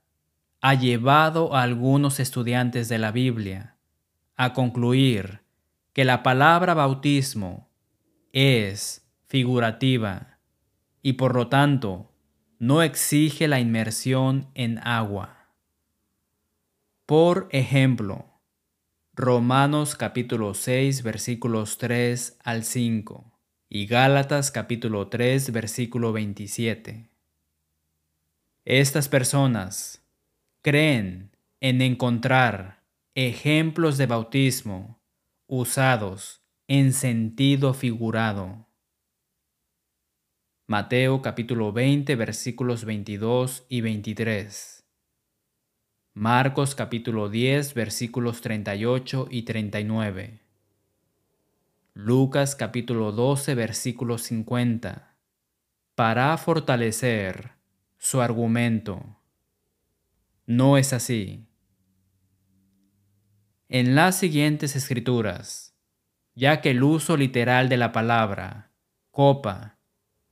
ha 0.62 0.76
llevado 0.76 1.56
a 1.56 1.64
algunos 1.64 2.20
estudiantes 2.20 2.90
de 2.90 3.00
la 3.00 3.12
Biblia 3.12 3.76
a 4.36 4.54
concluir 4.54 5.42
que 5.94 6.06
la 6.06 6.22
palabra 6.22 6.76
bautismo 6.76 7.72
es 8.34 9.12
figurativa 9.26 10.38
y 11.02 11.14
por 11.14 11.34
lo 11.34 11.48
tanto 11.48 12.14
no 12.60 12.84
exige 12.84 13.48
la 13.48 13.60
inmersión 13.60 14.52
en 14.54 14.78
agua. 14.88 15.56
Por 17.08 17.48
ejemplo, 17.50 18.28
Romanos 19.16 19.96
capítulo 19.96 20.54
6 20.54 21.02
versículos 21.02 21.80
3 21.80 22.38
al 22.44 22.64
5 22.64 23.34
y 23.70 23.88
Gálatas 23.88 24.52
capítulo 24.52 25.08
3 25.08 25.52
versículo 25.52 26.14
27. 26.14 27.13
Estas 28.66 29.10
personas 29.10 30.02
creen 30.62 31.36
en 31.60 31.82
encontrar 31.82 32.82
ejemplos 33.14 33.98
de 33.98 34.06
bautismo 34.06 35.02
usados 35.48 36.42
en 36.70 36.94
sentido 36.94 37.74
figurado. 37.74 38.70
Mateo 40.66 41.22
capítulo 41.22 41.74
20 41.74 42.16
versículos 42.16 42.86
22 42.86 43.66
y 43.68 43.82
23. 43.82 44.86
Marcos 46.14 46.74
capítulo 46.74 47.28
10 47.28 47.74
versículos 47.74 48.40
38 48.40 49.28
y 49.30 49.42
39. 49.42 50.40
Lucas 51.96 52.56
capítulo 52.56 53.12
12 53.12 53.56
versículo 53.56 54.18
50. 54.18 55.18
Para 55.96 56.38
fortalecer 56.38 57.63
su 58.04 58.22
argumento. 58.22 59.18
No 60.46 60.78
es 60.78 60.92
así. 60.92 61.48
En 63.70 63.96
las 63.96 64.18
siguientes 64.18 64.76
escrituras, 64.76 65.74
ya 66.36 66.60
que 66.60 66.72
el 66.72 66.84
uso 66.84 67.16
literal 67.16 67.70
de 67.70 67.78
la 67.78 67.94
palabra 67.94 68.72
copa 69.12 69.78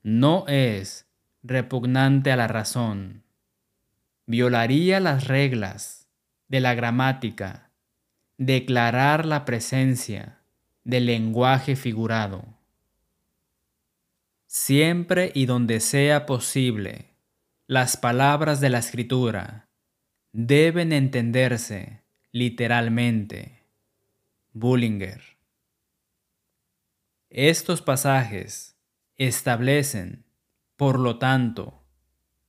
no 0.03 0.43
es 0.49 1.07
repugnante 1.43 2.33
a 2.33 2.35
la 2.35 2.49
razón, 2.49 3.23
violaría 4.25 4.99
las 4.99 5.29
reglas 5.29 6.09
de 6.49 6.59
la 6.59 6.73
gramática, 6.73 7.71
declarar 8.37 9.25
la 9.25 9.45
presencia 9.45 10.41
del 10.83 11.05
lenguaje 11.05 11.77
figurado. 11.77 12.43
Siempre 14.45 15.31
y 15.33 15.45
donde 15.45 15.79
sea 15.79 16.25
posible, 16.25 17.10
las 17.71 17.95
palabras 17.95 18.59
de 18.59 18.69
la 18.69 18.79
escritura 18.79 19.69
deben 20.33 20.91
entenderse 20.91 22.03
literalmente. 22.33 23.63
Bullinger. 24.51 25.21
Estos 27.29 27.81
pasajes 27.81 28.75
establecen, 29.15 30.25
por 30.75 30.99
lo 30.99 31.17
tanto, 31.17 31.85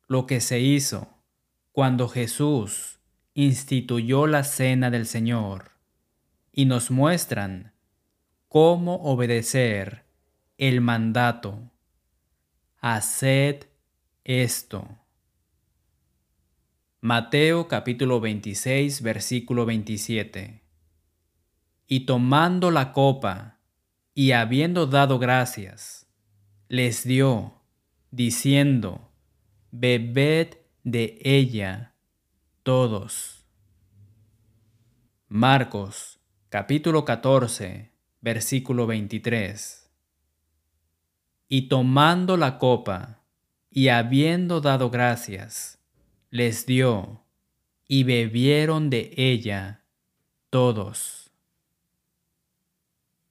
lo 0.08 0.26
que 0.26 0.40
se 0.40 0.58
hizo 0.58 1.22
cuando 1.70 2.08
Jesús 2.08 2.98
instituyó 3.32 4.26
la 4.26 4.42
cena 4.42 4.90
del 4.90 5.06
Señor 5.06 5.70
y 6.50 6.64
nos 6.64 6.90
muestran 6.90 7.74
cómo 8.48 8.96
obedecer 8.96 10.04
el 10.58 10.80
mandato, 10.80 11.70
haced 12.80 13.68
esto. 14.24 14.98
Mateo 17.04 17.66
capítulo 17.66 18.20
26 18.20 19.02
versículo 19.02 19.66
27. 19.66 20.62
Y 21.88 22.06
tomando 22.06 22.70
la 22.70 22.92
copa, 22.92 23.58
y 24.14 24.30
habiendo 24.30 24.86
dado 24.86 25.18
gracias, 25.18 26.06
les 26.68 27.02
dio, 27.02 27.60
diciendo, 28.12 29.10
Bebed 29.72 30.58
de 30.84 31.18
ella 31.24 31.96
todos. 32.62 33.48
Marcos 35.26 36.20
capítulo 36.50 37.04
14 37.04 37.90
versículo 38.20 38.86
23. 38.86 39.90
Y 41.48 41.62
tomando 41.62 42.36
la 42.36 42.60
copa, 42.60 43.24
y 43.72 43.88
habiendo 43.88 44.60
dado 44.60 44.88
gracias, 44.88 45.81
les 46.32 46.64
dio, 46.64 47.26
y 47.86 48.04
bebieron 48.04 48.88
de 48.88 49.12
ella 49.18 49.84
todos. 50.48 51.30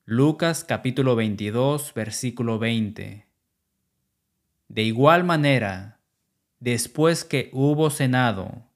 Lucas 0.05 0.63
capítulo 0.63 1.15
22 1.15 1.95
versículo 1.95 2.59
20. 2.59 3.25
De 4.67 4.83
igual 4.83 5.23
manera, 5.23 5.99
después 6.59 7.25
que 7.25 7.49
hubo 7.53 7.89
cenado, 7.89 8.69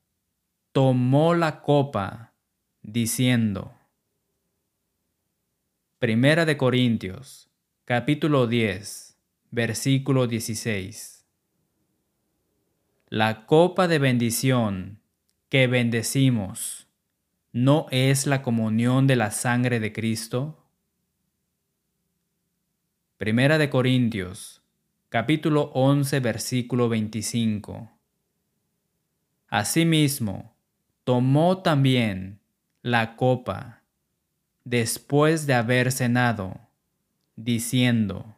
tomó 0.71 1.35
la 1.35 1.61
copa, 1.61 2.33
diciendo, 2.81 3.75
Primera 5.99 6.45
de 6.45 6.57
Corintios, 6.57 7.51
capítulo 7.85 8.47
10, 8.47 9.19
versículo 9.51 10.25
16 10.25 11.14
la 13.15 13.45
copa 13.45 13.87
de 13.87 13.97
bendición 13.97 14.99
que 15.47 15.67
bendecimos 15.67 16.89
no 17.53 17.85
es 17.89 18.27
la 18.27 18.41
comunión 18.41 19.07
de 19.07 19.15
la 19.15 19.31
sangre 19.31 19.79
de 19.79 19.93
Cristo? 19.93 20.67
Primera 23.15 23.57
de 23.57 23.69
Corintios, 23.69 24.61
capítulo 25.07 25.71
11, 25.73 26.19
versículo 26.19 26.89
25. 26.89 27.89
Asimismo, 29.47 30.53
tomó 31.05 31.59
también 31.59 32.41
la 32.81 33.15
copa 33.15 33.83
después 34.65 35.47
de 35.47 35.53
haber 35.53 35.93
cenado, 35.93 36.59
diciendo, 37.37 38.35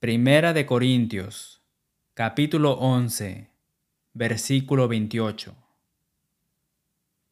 Primera 0.00 0.52
de 0.52 0.66
Corintios, 0.66 1.57
capítulo 2.18 2.72
11, 2.72 3.48
versículo 4.12 4.88
28. 4.88 5.54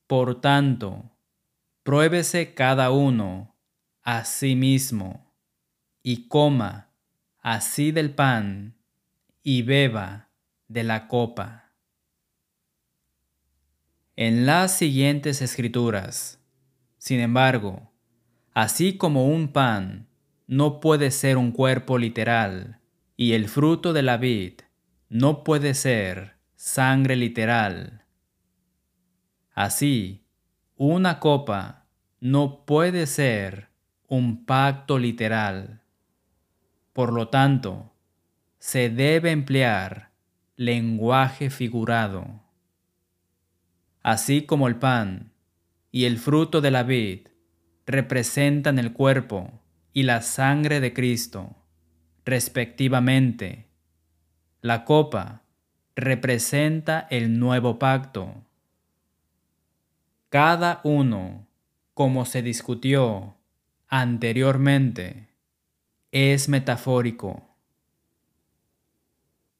Por 0.07 0.41
tanto, 0.41 1.11
pruébese 1.83 2.55
cada 2.55 2.93
uno 2.93 3.57
a 4.05 4.25
sí 4.25 4.55
mismo 4.55 5.35
y 6.05 6.29
coma 6.29 6.91
así 7.41 7.91
del 7.91 8.15
pan 8.15 8.77
y 9.43 9.63
beba 9.63 10.29
de 10.69 10.85
la 10.85 11.09
copa. 11.09 11.73
En 14.15 14.47
las 14.47 14.79
siguientes 14.79 15.43
escrituras, 15.43 16.39
sin 16.97 17.19
embargo, 17.19 17.91
así 18.55 18.97
como 18.97 19.27
un 19.27 19.49
pan 19.49 20.07
no 20.47 20.79
puede 20.79 21.11
ser 21.11 21.39
un 21.39 21.51
cuerpo 21.51 21.99
literal 21.99 22.79
y 23.17 23.33
el 23.33 23.49
fruto 23.49 23.93
de 23.93 24.03
la 24.03 24.17
vid 24.17 24.61
no 25.09 25.45
puede 25.45 25.75
ser 25.75 26.37
sangre 26.55 27.17
literal. 27.17 28.05
Así, 29.53 30.27
una 30.77 31.21
copa 31.21 31.87
no 32.21 32.65
puede 32.65 33.07
ser 33.07 33.69
un 34.09 34.45
pacto 34.45 34.99
literal. 34.99 35.83
Por 36.93 37.13
lo 37.13 37.29
tanto, 37.29 37.93
se 38.59 38.91
debe 38.91 39.31
emplear 39.31 40.11
lenguaje 40.57 41.51
figurado. 41.51 42.43
Así 44.03 44.43
como 44.43 44.69
el 44.69 44.77
pan 44.77 45.33
y 45.91 46.05
el 46.05 46.19
fruto 46.19 46.61
de 46.61 46.71
la 46.71 46.83
vid 46.83 47.29
representan 47.87 48.79
el 48.79 48.93
cuerpo 48.93 49.63
y 49.93 50.03
la 50.03 50.23
sangre 50.23 50.81
de 50.81 50.93
Cristo, 50.93 51.57
respectivamente, 52.25 53.66
la 54.67 54.85
copa 54.85 55.43
representa 55.95 57.07
el 57.09 57.39
nuevo 57.39 57.79
pacto. 57.79 58.35
Cada 60.29 60.81
uno, 60.83 61.47
como 61.95 62.25
se 62.25 62.43
discutió 62.43 63.37
anteriormente, 63.87 65.29
es 66.11 66.49
metafórico. 66.49 67.49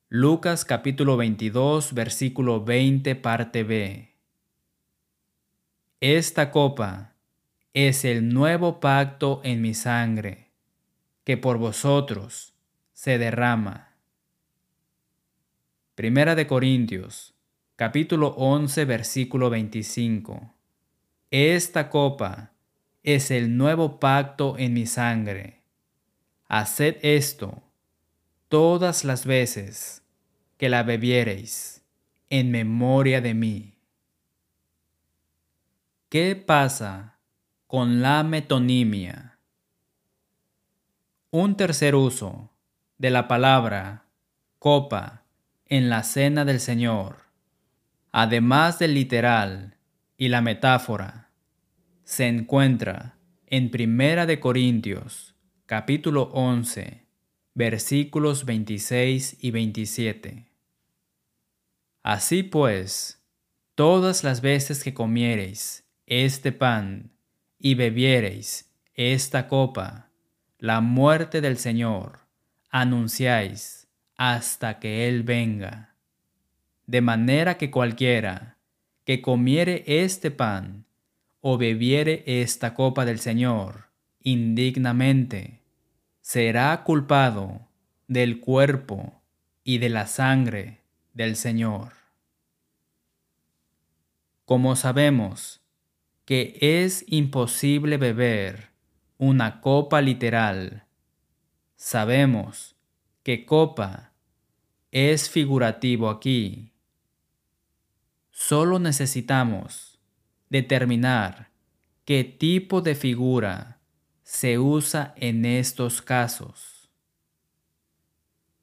Lucas 0.09 0.65
capítulo 0.65 1.17
22 1.17 1.95
versículo 1.95 2.65
20 2.65 3.15
parte 3.15 3.63
B. 3.63 4.13
Esta 6.01 6.51
copa 6.51 7.15
es 7.75 8.05
el 8.05 8.29
nuevo 8.35 8.81
pacto 8.81 9.41
en 9.45 9.63
mi 9.63 9.73
sangre, 9.73 10.51
que 11.23 11.37
por 11.37 11.59
vosotros 11.59 12.55
se 12.93 13.19
derrama. 13.19 13.86
Primera 15.97 16.35
de 16.35 16.47
Corintios, 16.47 17.33
capítulo 17.75 18.35
11, 18.37 18.85
versículo 18.85 19.49
25. 19.49 20.53
Esta 21.31 21.89
copa 21.89 22.53
es 23.03 23.31
el 23.31 23.57
nuevo 23.57 23.99
pacto 23.99 24.59
en 24.59 24.75
mi 24.75 24.85
sangre. 24.85 25.63
Haced 26.49 26.99
esto 27.01 27.63
todas 28.51 29.05
las 29.05 29.25
veces 29.25 30.03
que 30.59 30.69
la 30.69 30.83
bebiereis 30.83 31.83
en 32.29 32.51
memoria 32.51 33.23
de 33.23 33.33
mí. 33.33 33.79
¿Qué 36.11 36.37
pasa 36.37 37.21
con 37.67 38.03
la 38.03 38.23
metonimia? 38.23 39.39
Un 41.31 41.57
tercer 41.57 41.95
uso 41.95 42.51
de 42.99 43.09
la 43.09 43.29
palabra 43.29 44.05
copa 44.59 45.23
en 45.69 45.89
la 45.89 46.05
cena 46.05 46.45
del 46.45 46.61
Señor, 46.61 47.25
además 48.13 48.79
del 48.79 48.95
literal 48.95 49.77
y 50.17 50.29
la 50.29 50.41
metáfora, 50.41 51.31
se 52.05 52.29
encuentra 52.29 53.19
en 53.47 53.71
Primera 53.71 54.27
de 54.27 54.39
Corintios, 54.39 55.35
capítulo 55.67 56.31
11, 56.33 57.05
versículos 57.55 58.45
26 58.45 59.39
y 59.41 59.51
27. 59.51 60.47
Así 62.05 62.45
pues, 62.45 63.25
todas 63.75 64.23
las 64.23 64.41
veces 64.41 64.85
que 64.85 64.95
comiereis 64.95 65.85
este 66.07 66.53
pan 66.53 67.11
y 67.59 67.75
bebiereis 67.75 68.71
esta 68.95 69.49
copa, 69.49 70.11
la 70.59 70.81
muerte 70.81 71.41
del 71.41 71.59
Señor, 71.59 72.21
anunciáis 72.71 73.86
hasta 74.17 74.79
que 74.79 75.09
Él 75.09 75.23
venga. 75.23 75.95
De 76.87 77.01
manera 77.01 77.59
que 77.59 77.71
cualquiera 77.71 78.57
que 79.05 79.23
comiere 79.23 79.85
este 79.87 80.31
pan 80.31 80.85
o 81.41 81.59
bebiere 81.59 82.25
esta 82.27 82.75
copa 82.75 83.05
del 83.05 83.21
Señor 83.21 83.87
indignamente, 84.23 85.61
será 86.21 86.83
culpado 86.83 87.69
del 88.09 88.41
cuerpo 88.41 89.23
y 89.63 89.79
de 89.79 89.89
la 89.89 90.07
sangre 90.07 90.81
del 91.15 91.37
Señor. 91.37 91.93
Como 94.45 94.77
sabemos 94.77 95.61
que 96.25 96.57
es 96.61 97.05
imposible 97.09 97.97
beber 97.97 98.71
una 99.19 99.61
copa 99.61 100.01
literal, 100.01 100.85
sabemos 101.77 102.76
que 103.27 103.45
copa 103.45 104.13
es 104.93 105.29
figurativo 105.29 106.11
aquí. 106.11 106.71
Solo 108.31 108.79
necesitamos 108.79 109.99
determinar 110.49 111.51
qué 112.05 112.23
tipo 112.23 112.83
de 112.83 112.95
figura 112.95 113.81
se 114.23 114.61
usa 114.61 115.13
en 115.17 115.45
estos 115.45 116.03
casos. 116.03 116.89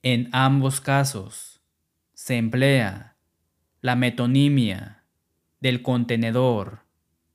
En 0.02 0.30
ambos 0.32 0.80
casos 0.80 1.62
se 2.14 2.38
emplea 2.38 3.18
la 3.82 3.98
metonimia 3.98 5.04
del 5.60 5.82
contenedor 5.82 6.86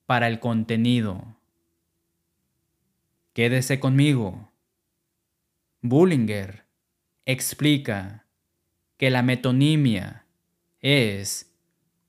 para 0.07 0.29
el 0.29 0.41
contenido. 0.41 1.37
Quédese 3.35 3.79
conmigo. 3.79 4.51
Bullinger 5.83 6.68
explica 7.29 8.25
que 8.97 9.11
la 9.11 9.21
metonimia 9.21 10.25
es 10.81 11.55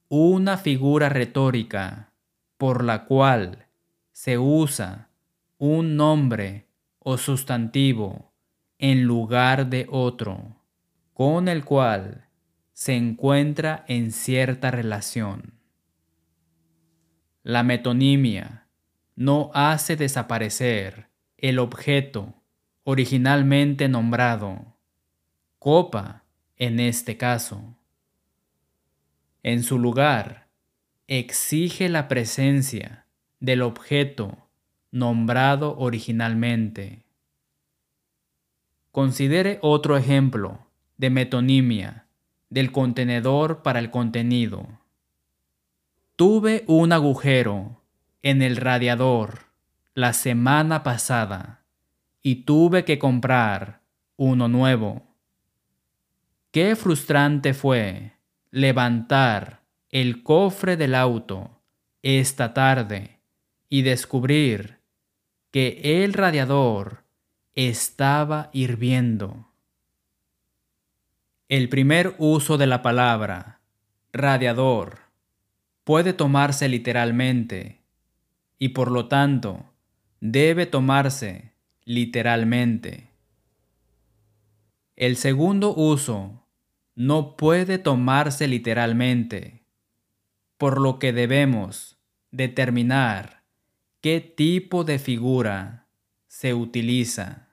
una 0.07 0.57
figura 0.57 1.09
retórica 1.09 2.13
por 2.57 2.85
la 2.85 3.03
cual 3.03 3.67
se 4.13 4.37
usa 4.37 5.09
un 5.57 5.97
nombre 5.97 6.69
o 6.99 7.17
sustantivo 7.17 8.31
en 8.77 9.03
lugar 9.03 9.69
de 9.69 9.87
otro, 9.89 10.55
con 11.13 11.49
el 11.49 11.65
cual 11.65 12.29
se 12.71 12.95
encuentra 12.95 13.83
en 13.89 14.13
cierta 14.13 14.71
relación. 14.71 15.59
La 17.43 17.63
metonimia 17.63 18.69
no 19.17 19.51
hace 19.53 19.97
desaparecer 19.97 21.09
el 21.35 21.59
objeto 21.59 22.35
originalmente 22.85 23.89
nombrado, 23.89 24.78
copa 25.59 26.23
en 26.57 26.79
este 26.79 27.17
caso. 27.17 27.75
En 29.43 29.63
su 29.63 29.77
lugar, 29.77 30.47
exige 31.07 31.89
la 31.89 32.07
presencia 32.07 33.05
del 33.39 33.61
objeto 33.61 34.49
nombrado 34.91 35.77
originalmente. 35.77 37.03
Considere 38.91 39.59
otro 39.61 39.97
ejemplo 39.97 40.67
de 40.97 41.09
metonimia 41.09 42.07
del 42.49 42.71
contenedor 42.71 43.61
para 43.61 43.79
el 43.79 43.91
contenido. 43.91 44.67
Tuve 46.15 46.63
un 46.67 46.91
agujero 46.91 47.81
en 48.23 48.41
el 48.41 48.57
radiador 48.57 49.49
la 49.93 50.13
semana 50.13 50.83
pasada 50.83 51.63
y 52.21 52.43
tuve 52.43 52.83
que 52.85 52.99
comprar 52.99 53.81
uno 54.17 54.47
nuevo. 54.47 55.08
Qué 56.51 56.75
frustrante 56.75 57.53
fue 57.53 58.13
levantar 58.49 59.61
el 59.91 60.23
cofre 60.23 60.77
del 60.77 60.95
auto 60.95 61.61
esta 62.01 62.55
tarde 62.55 63.19
y 63.69 63.83
descubrir 63.83 64.79
que 65.51 66.03
el 66.03 66.13
radiador 66.13 67.03
estaba 67.53 68.49
hirviendo. 68.51 69.47
El 71.49 71.69
primer 71.69 72.15
uso 72.17 72.57
de 72.57 72.65
la 72.65 72.81
palabra, 72.81 73.59
radiador, 74.11 75.01
puede 75.83 76.13
tomarse 76.13 76.67
literalmente 76.67 77.83
y 78.57 78.69
por 78.69 78.91
lo 78.91 79.07
tanto 79.07 79.65
debe 80.19 80.65
tomarse 80.65 81.53
literalmente. 81.85 83.08
El 84.99 85.15
segundo 85.15 85.73
uso 85.73 86.45
no 86.93 87.37
puede 87.37 87.77
tomarse 87.77 88.49
literalmente, 88.49 89.63
por 90.57 90.81
lo 90.81 90.99
que 90.99 91.13
debemos 91.13 91.97
determinar 92.31 93.43
qué 94.01 94.19
tipo 94.19 94.83
de 94.83 94.99
figura 94.99 95.87
se 96.27 96.53
utiliza. 96.53 97.47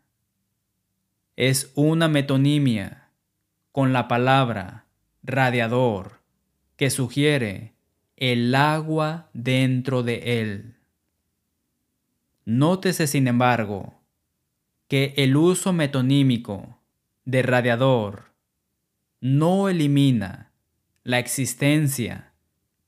Es 1.37 1.71
una 1.77 2.09
metonimia 2.09 3.11
con 3.71 3.93
la 3.93 4.09
palabra 4.09 4.87
radiador 5.23 6.19
que 6.75 6.91
sugiere 6.91 7.75
el 8.17 8.53
agua 8.57 9.31
dentro 9.35 10.03
de 10.03 10.41
él. 10.41 10.75
Nótese, 12.45 13.07
sin 13.07 13.29
embargo, 13.29 14.01
que 14.89 15.15
el 15.17 15.37
uso 15.37 15.73
metonímico 15.73 16.76
de 17.27 17.43
radiador 17.43 18.33
no 19.21 19.69
elimina 19.69 20.53
la 21.03 21.19
existencia 21.19 22.33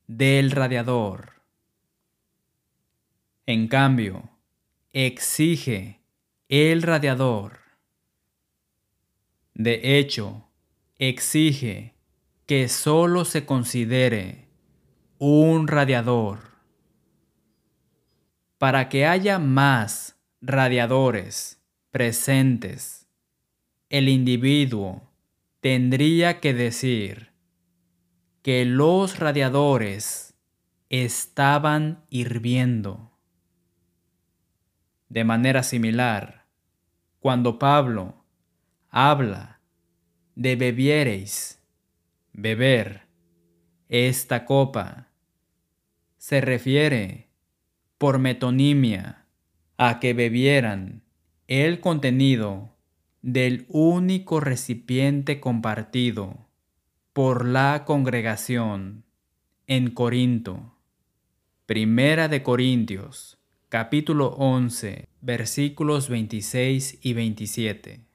del 0.06 0.52
radiador. 0.52 1.42
En 3.46 3.66
cambio, 3.68 4.30
exige 4.92 6.00
el 6.48 6.82
radiador. 6.82 7.58
De 9.54 9.98
hecho, 9.98 10.48
exige 10.98 11.94
que 12.46 12.68
solo 12.68 13.24
se 13.24 13.44
considere 13.44 14.48
un 15.18 15.66
radiador. 15.66 16.52
Para 18.58 18.88
que 18.88 19.04
haya 19.06 19.38
más 19.38 20.16
radiadores 20.40 21.60
presentes, 21.90 22.97
el 23.90 24.08
individuo 24.08 25.10
tendría 25.60 26.40
que 26.40 26.54
decir 26.54 27.30
que 28.42 28.64
los 28.64 29.18
radiadores 29.18 30.34
estaban 30.90 32.04
hirviendo. 32.10 33.12
De 35.08 35.24
manera 35.24 35.62
similar, 35.62 36.46
cuando 37.20 37.58
Pablo 37.58 38.24
habla 38.90 39.60
de 40.34 40.56
bebiereis, 40.56 41.60
beber, 42.32 43.08
esta 43.88 44.44
copa. 44.44 45.08
Se 46.18 46.40
refiere, 46.40 47.28
por 47.96 48.18
metonimia, 48.18 49.26
a 49.78 49.98
que 49.98 50.12
bebieran 50.12 51.02
el 51.46 51.80
contenido 51.80 52.77
del 53.32 53.66
único 53.68 54.40
recipiente 54.40 55.40
compartido 55.40 56.48
por 57.12 57.44
la 57.44 57.84
congregación 57.84 59.04
en 59.66 59.90
Corinto. 59.90 60.74
Primera 61.66 62.28
de 62.28 62.42
Corintios, 62.42 63.38
capítulo 63.68 64.28
11, 64.28 65.08
versículos 65.20 66.08
26 66.08 66.98
y 67.02 67.12
27 67.12 68.08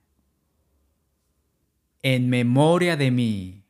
en 2.03 2.29
memoria 2.29 2.97
de 2.97 3.11
mí. 3.11 3.63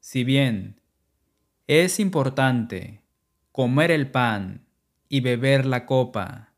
Si 0.00 0.22
bien 0.22 0.82
es 1.66 1.98
importante 1.98 3.00
comer 3.52 3.90
el 3.90 4.10
pan 4.10 4.66
y 5.08 5.20
beber 5.20 5.64
la 5.64 5.86
copa, 5.86 6.52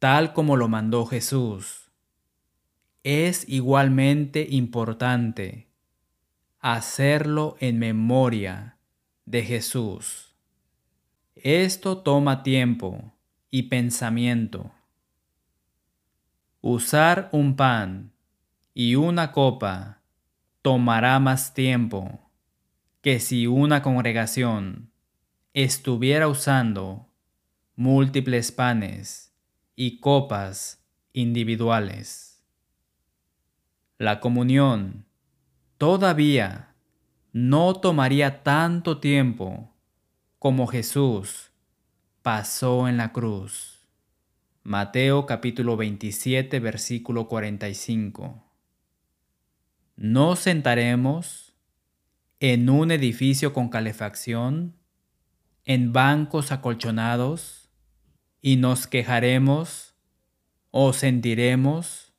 tal 0.00 0.32
como 0.32 0.56
lo 0.56 0.66
mandó 0.66 1.06
Jesús, 1.06 1.79
es 3.02 3.48
igualmente 3.48 4.46
importante 4.50 5.68
hacerlo 6.58 7.56
en 7.60 7.78
memoria 7.78 8.76
de 9.24 9.42
Jesús. 9.42 10.34
Esto 11.34 11.98
toma 11.98 12.42
tiempo 12.42 13.14
y 13.50 13.64
pensamiento. 13.64 14.70
Usar 16.60 17.30
un 17.32 17.56
pan 17.56 18.12
y 18.74 18.96
una 18.96 19.32
copa 19.32 20.02
tomará 20.60 21.18
más 21.18 21.54
tiempo 21.54 22.30
que 23.00 23.18
si 23.18 23.46
una 23.46 23.80
congregación 23.80 24.90
estuviera 25.54 26.28
usando 26.28 27.08
múltiples 27.76 28.52
panes 28.52 29.32
y 29.74 30.00
copas 30.00 30.84
individuales. 31.14 32.29
La 34.00 34.18
comunión 34.18 35.04
todavía 35.76 36.74
no 37.34 37.74
tomaría 37.74 38.42
tanto 38.42 38.98
tiempo 38.98 39.74
como 40.38 40.66
Jesús 40.68 41.50
pasó 42.22 42.88
en 42.88 42.96
la 42.96 43.12
cruz. 43.12 43.86
Mateo 44.62 45.26
capítulo 45.26 45.76
27 45.76 46.60
versículo 46.60 47.28
45. 47.28 48.42
¿No 49.96 50.34
sentaremos 50.34 51.52
en 52.38 52.70
un 52.70 52.92
edificio 52.92 53.52
con 53.52 53.68
calefacción, 53.68 54.78
en 55.66 55.92
bancos 55.92 56.52
acolchonados, 56.52 57.68
y 58.40 58.56
nos 58.56 58.86
quejaremos 58.86 59.94
o 60.70 60.94
sentiremos, 60.94 62.09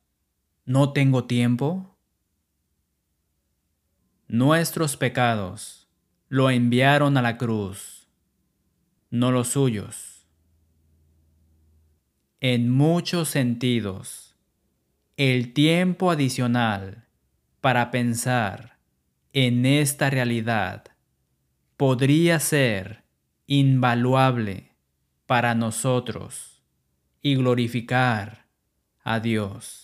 no 0.64 0.92
tengo 0.92 1.24
tiempo? 1.24 1.96
Nuestros 4.28 4.96
pecados 4.96 5.88
lo 6.28 6.50
enviaron 6.50 7.16
a 7.16 7.22
la 7.22 7.36
cruz, 7.36 8.08
no 9.10 9.32
los 9.32 9.48
suyos. 9.48 10.26
En 12.40 12.70
muchos 12.70 13.28
sentidos, 13.28 14.36
el 15.16 15.52
tiempo 15.52 16.10
adicional 16.10 17.06
para 17.60 17.90
pensar 17.90 18.78
en 19.32 19.66
esta 19.66 20.10
realidad 20.10 20.84
podría 21.76 22.40
ser 22.40 23.04
invaluable 23.46 24.72
para 25.26 25.54
nosotros 25.54 26.62
y 27.20 27.34
glorificar 27.36 28.46
a 29.04 29.20
Dios. 29.20 29.81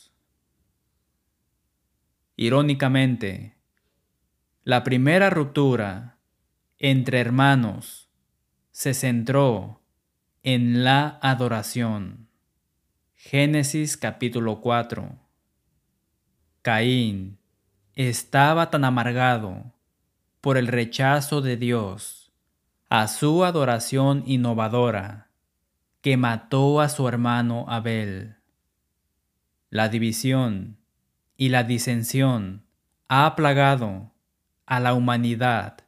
Irónicamente, 2.41 3.57
la 4.63 4.85
primera 4.85 5.29
ruptura 5.29 6.19
entre 6.79 7.19
hermanos 7.19 8.11
se 8.71 8.95
centró 8.95 9.83
en 10.45 10.85
la 10.85 11.19
adoración. 11.21 12.29
Génesis 13.17 13.97
capítulo 13.97 14.61
4. 14.61 15.19
Caín 16.63 17.41
estaba 17.97 18.71
tan 18.71 18.85
amargado 18.85 19.75
por 20.41 20.59
el 20.59 20.69
rechazo 20.69 21.41
de 21.41 21.57
Dios 21.57 22.33
a 22.89 23.09
su 23.09 23.45
adoración 23.45 24.23
innovadora 24.27 25.33
que 26.03 26.17
mató 26.17 26.81
a 26.81 26.89
su 26.89 27.09
hermano 27.09 27.65
Abel. 27.67 28.37
La 29.71 29.89
división 29.89 30.78
y 31.39 31.49
la 31.49 31.63
disensión 31.63 32.67
ha 33.07 33.35
plagado 33.37 34.13
a 34.67 34.81
la 34.81 34.93
humanidad 34.93 35.79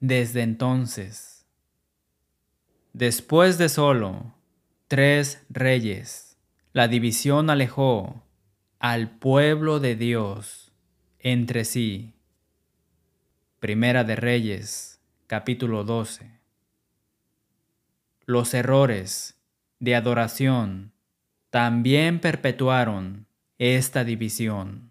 desde 0.00 0.42
entonces. 0.42 1.46
Después 2.94 3.58
de 3.58 3.68
solo 3.68 4.34
tres 4.88 5.44
reyes, 5.50 6.38
la 6.72 6.88
división 6.88 7.50
alejó 7.50 8.24
al 8.78 9.10
pueblo 9.10 9.78
de 9.78 9.94
Dios 9.94 10.72
entre 11.18 11.64
sí. 11.64 12.14
Primera 13.60 14.04
de 14.04 14.16
Reyes, 14.16 15.00
capítulo 15.26 15.84
12. 15.84 16.40
Los 18.24 18.54
errores 18.54 19.38
de 19.80 19.96
adoración 19.96 20.92
también 21.50 22.20
perpetuaron 22.20 23.26
esta 23.58 24.04
división. 24.04 24.83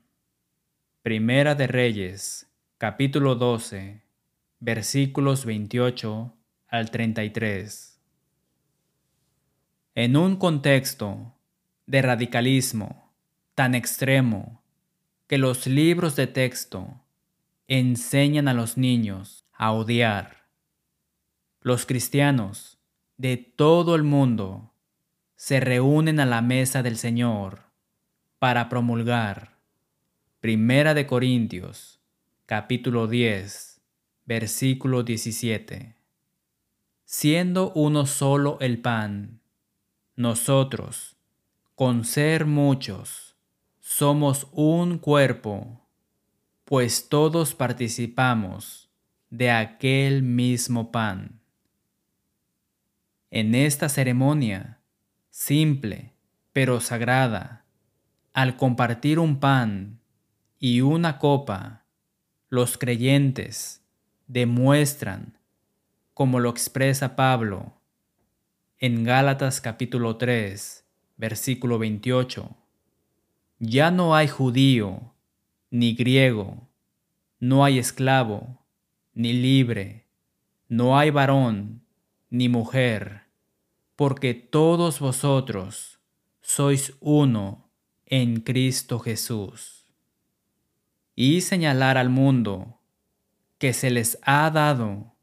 Primera 1.04 1.54
de 1.54 1.68
Reyes, 1.68 2.50
capítulo 2.78 3.36
12, 3.36 4.04
versículos 4.62 5.44
28 5.44 6.34
al 6.70 6.92
33. 6.92 8.00
En 9.96 10.16
un 10.16 10.38
contexto 10.38 11.34
de 11.88 12.02
radicalismo 12.02 13.12
tan 13.54 13.76
extremo 13.76 14.64
que 15.28 15.38
los 15.38 15.68
libros 15.68 16.16
de 16.16 16.28
texto 16.28 17.02
enseñan 17.68 18.48
a 18.48 18.54
los 18.54 18.78
niños 18.78 19.46
a 19.52 19.74
odiar. 19.74 20.46
Los 21.60 21.86
cristianos 21.86 22.80
de 23.18 23.36
todo 23.36 23.96
el 23.96 24.04
mundo 24.04 24.72
se 25.36 25.60
reúnen 25.60 26.22
a 26.22 26.26
la 26.26 26.42
mesa 26.42 26.82
del 26.82 26.96
Señor 26.96 27.64
para 28.40 28.70
promulgar. 28.70 29.53
Primera 30.44 30.94
de 30.94 31.08
Corintios, 31.08 32.02
capítulo 32.46 33.08
10, 33.08 33.80
versículo 34.26 35.04
17. 35.04 35.96
Siendo 37.06 37.72
uno 37.76 38.06
solo 38.06 38.58
el 38.60 38.82
pan, 38.82 39.40
nosotros, 40.18 41.16
con 41.76 42.04
ser 42.04 42.46
muchos, 42.46 43.38
somos 43.80 44.50
un 44.52 44.98
cuerpo 44.98 45.88
pues 46.66 47.08
todos 47.08 47.56
participamos 47.56 48.90
de 49.30 49.50
aquel 49.50 50.24
mismo 50.24 50.92
pan. 50.92 51.40
En 53.32 53.56
esta 53.56 53.88
ceremonia, 53.88 54.82
simple 55.30 56.12
pero 56.52 56.82
sagrada, 56.82 57.64
al 58.34 58.58
compartir 58.58 59.20
un 59.20 59.40
pan 59.40 60.02
y 60.66 60.80
una 60.80 61.20
copa, 61.20 61.84
los 62.48 62.78
creyentes 62.78 63.84
demuestran, 64.28 65.38
como 66.14 66.40
lo 66.40 66.50
expresa 66.50 67.18
Pablo 67.18 67.74
en 68.80 69.04
Gálatas 69.04 69.60
capítulo 69.60 70.16
3, 70.16 70.86
versículo 71.18 71.80
28, 71.80 72.56
ya 73.60 73.92
no 73.92 74.16
hay 74.16 74.30
judío 74.30 75.12
ni 75.70 75.96
griego, 75.96 76.70
no 77.42 77.66
hay 77.66 77.78
esclavo, 77.78 78.64
ni 79.14 79.34
libre, 79.34 80.06
no 80.70 80.98
hay 80.98 81.10
varón, 81.10 81.82
ni 82.30 82.48
mujer, 82.48 83.24
porque 83.98 84.34
todos 84.34 85.02
vosotros 85.02 86.00
sois 86.40 86.94
uno 87.02 87.70
en 88.06 88.40
Cristo 88.40 89.00
Jesús. 89.00 89.83
Y 91.16 91.42
señalar 91.42 92.00
al 92.00 92.10
mundo 92.10 92.80
que 93.60 93.74
se 93.74 93.92
les 93.92 94.18
ha 94.24 94.50
dado 94.50 95.14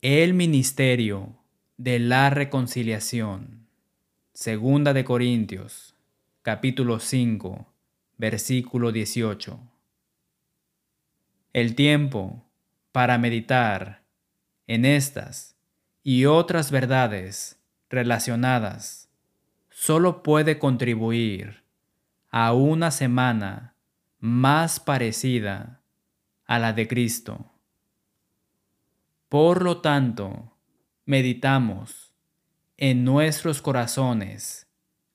el 0.00 0.32
ministerio 0.32 1.36
de 1.76 1.98
la 1.98 2.30
reconciliación. 2.30 3.66
Segunda 4.32 4.94
de 4.94 5.04
Corintios, 5.04 5.94
capítulo 6.40 6.98
5, 6.98 7.66
versículo 8.16 8.90
18. 8.90 9.60
El 11.52 11.74
tiempo 11.74 12.42
para 12.92 13.18
meditar 13.18 14.04
en 14.66 14.86
estas 14.86 15.56
y 16.02 16.24
otras 16.24 16.70
verdades 16.70 17.60
relacionadas 17.90 19.10
solo 19.68 20.22
puede 20.22 20.58
contribuir 20.58 21.64
a 22.30 22.54
una 22.54 22.90
semana 22.90 23.74
más 24.18 24.80
parecida 24.80 25.82
a 26.46 26.58
la 26.58 26.72
de 26.72 26.88
Cristo. 26.88 27.52
Por 29.28 29.62
lo 29.62 29.80
tanto, 29.80 30.56
meditamos 31.04 32.12
en 32.76 33.04
nuestros 33.04 33.60
corazones 33.62 34.66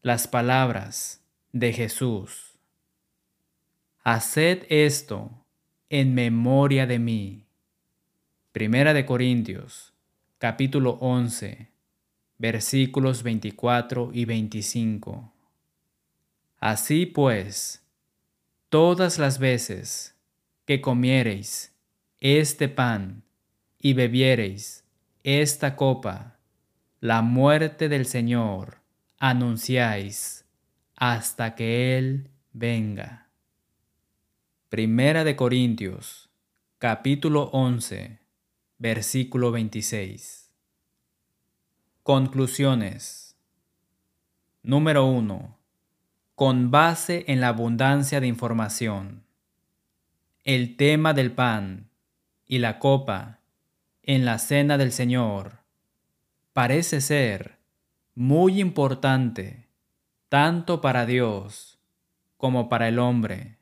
las 0.02 0.28
palabras 0.28 1.24
de 1.52 1.74
Jesús. 1.74 2.60
Haced 4.04 4.66
esto 4.70 5.46
en 5.90 6.14
memoria 6.14 6.86
de 6.86 7.00
mí. 7.00 7.46
Primera 8.52 8.94
de 8.94 9.06
Corintios, 9.06 9.94
capítulo 10.38 10.98
11, 11.00 11.70
versículos 12.38 13.24
24 13.24 14.12
y 14.14 14.26
25. 14.26 15.34
Así 16.60 17.06
pues, 17.06 17.83
todas 18.74 19.20
las 19.20 19.38
veces 19.38 20.16
que 20.66 20.82
comiereis 20.82 21.76
este 22.20 22.70
pan 22.70 23.24
y 23.78 23.94
bebiereis 23.94 24.84
esta 25.22 25.76
copa, 25.76 26.40
la 27.00 27.22
muerte 27.22 27.88
del 27.88 28.08
Señor 28.08 28.82
anunciáis 29.20 30.46
hasta 30.96 31.54
que 31.54 32.00
Él 32.00 32.32
venga. 32.52 33.30
Primera 34.70 35.24
de 35.24 35.36
Corintios, 35.36 36.32
capítulo 36.80 37.52
11, 37.54 38.22
versículo 38.80 39.52
26. 39.52 40.52
Conclusiones. 42.02 43.38
Número 44.64 45.06
1. 45.06 45.63
Con 46.36 46.72
base 46.72 47.26
en 47.28 47.42
la 47.42 47.50
abundancia 47.50 48.20
de 48.20 48.28
información. 48.28 49.24
El 50.44 50.76
tema 50.76 51.14
del 51.14 51.32
pan 51.32 51.90
y 52.46 52.58
la 52.58 52.80
copa 52.80 53.40
en 54.02 54.26
la 54.26 54.40
cena 54.40 54.78
del 54.78 54.92
Señor 54.92 55.60
parece 56.52 57.02
ser 57.02 57.60
muy 58.16 58.60
importante 58.60 59.68
tanto 60.30 60.82
para 60.82 61.06
Dios 61.06 61.80
como 62.38 62.68
para 62.68 62.88
el 62.88 63.00
hombre 63.00 63.58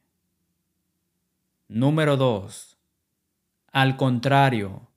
Número 1.74 2.18
2. 2.18 2.78
Al 3.72 3.96
contrario 3.96 4.90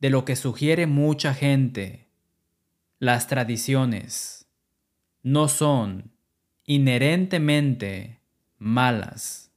de 0.00 0.10
lo 0.10 0.26
que 0.26 0.36
sugiere 0.36 0.86
mucha 0.86 1.32
gente, 1.32 2.10
las 2.98 3.26
tradiciones 3.26 4.46
no 5.22 5.48
son 5.48 6.12
inherentemente 6.70 8.20
malas. 8.58 9.50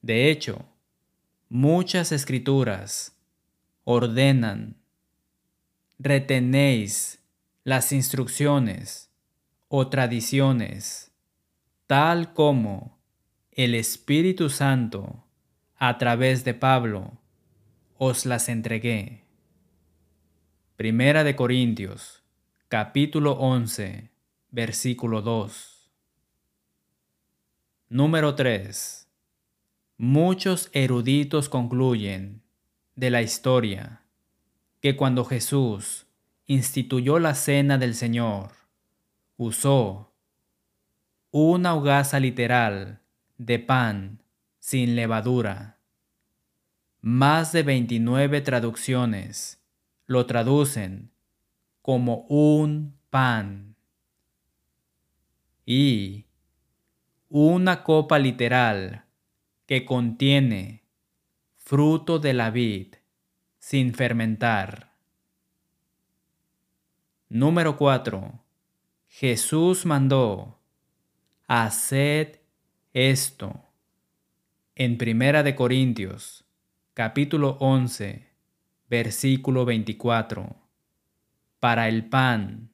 De 0.00 0.30
hecho, 0.30 0.64
muchas 1.48 2.12
escrituras 2.12 3.18
ordenan, 3.82 4.76
retenéis 5.98 7.18
las 7.64 7.90
instrucciones 7.90 9.10
o 9.66 9.88
tradiciones 9.88 11.10
tal 11.88 12.32
como 12.32 13.00
el 13.50 13.74
Espíritu 13.74 14.50
Santo, 14.50 15.24
a 15.74 15.98
través 15.98 16.44
de 16.44 16.54
Pablo, 16.54 17.18
os 17.98 18.24
las 18.24 18.48
entregué. 18.48 19.24
Primera 20.76 21.24
de 21.24 21.34
Corintios, 21.34 22.22
capítulo 22.68 23.32
11, 23.32 24.09
versículo 24.50 25.22
2. 25.22 25.90
Número 27.88 28.34
3. 28.34 29.08
muchos 29.96 30.70
eruditos 30.72 31.48
concluyen 31.48 32.42
de 32.96 33.10
la 33.10 33.22
historia 33.22 34.02
que 34.80 34.96
cuando 34.96 35.24
Jesús 35.24 36.06
instituyó 36.46 37.18
la 37.18 37.34
cena 37.34 37.78
del 37.78 37.94
Señor, 37.94 38.52
usó 39.36 40.12
una 41.30 41.74
hogaza 41.74 42.18
literal 42.18 43.00
de 43.38 43.58
pan 43.58 44.22
sin 44.58 44.96
levadura. 44.96 45.78
Más 47.00 47.52
de 47.52 47.62
29 47.62 48.40
traducciones 48.40 49.62
lo 50.06 50.26
traducen 50.26 51.12
como 51.82 52.26
un 52.28 52.96
pan. 53.10 53.69
Y 55.72 56.26
una 57.28 57.84
copa 57.84 58.18
literal 58.18 59.04
que 59.66 59.84
contiene 59.84 60.82
fruto 61.54 62.18
de 62.18 62.34
la 62.34 62.50
vid 62.50 62.96
sin 63.60 63.94
fermentar. 63.94 64.96
Número 67.28 67.76
4. 67.76 68.42
Jesús 69.06 69.86
mandó, 69.86 70.58
haced 71.46 72.40
esto. 72.92 73.64
En 74.74 74.98
Primera 74.98 75.44
de 75.44 75.54
Corintios, 75.54 76.46
capítulo 76.94 77.58
11, 77.60 78.26
versículo 78.88 79.64
24, 79.64 80.56
para 81.60 81.88
el 81.88 82.06
pan. 82.06 82.72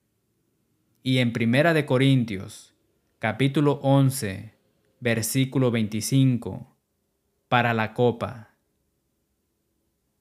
Y 1.03 1.19
en 1.19 1.35
Primera 1.35 1.75
de 1.75 1.85
Corintios, 1.85 2.73
capítulo 3.19 3.81
11, 3.83 4.53
versículo 5.01 5.71
25, 5.71 6.77
para 7.49 7.73
la 7.73 7.95
copa. 7.95 8.51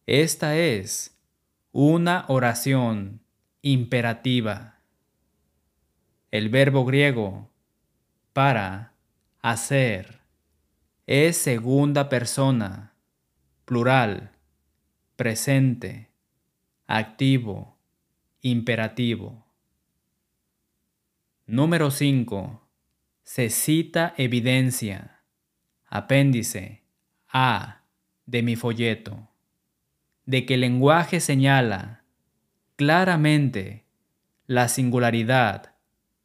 Esta 0.06 0.56
es 0.56 1.20
una 1.74 2.24
oración 2.30 3.22
imperativa. 3.62 4.80
El 6.32 6.50
verbo 6.50 6.86
griego 6.86 7.50
para 8.32 8.94
hacer 9.42 10.22
es 11.06 11.36
segunda 11.38 12.08
persona, 12.08 12.94
plural, 13.66 14.32
presente, 15.18 16.12
activo, 16.88 17.78
imperativo. 18.42 19.46
Número 21.46 21.92
5. 21.92 22.65
Se 23.26 23.50
cita 23.50 24.14
evidencia, 24.18 25.24
apéndice 25.88 26.84
A 27.28 27.82
de 28.26 28.44
mi 28.44 28.56
folleto, 28.56 29.30
de 30.26 30.46
que 30.46 30.54
el 30.54 30.62
lenguaje 30.62 31.20
señala 31.20 32.04
claramente 32.76 33.86
la 34.46 34.70
singularidad 34.70 35.76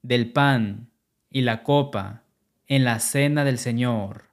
del 0.03 0.31
pan 0.31 0.91
y 1.31 1.41
la 1.41 1.63
copa 1.63 2.25
en 2.67 2.85
la 2.85 3.01
cena 3.01 3.45
del 3.45 3.59
Señor 3.59 4.31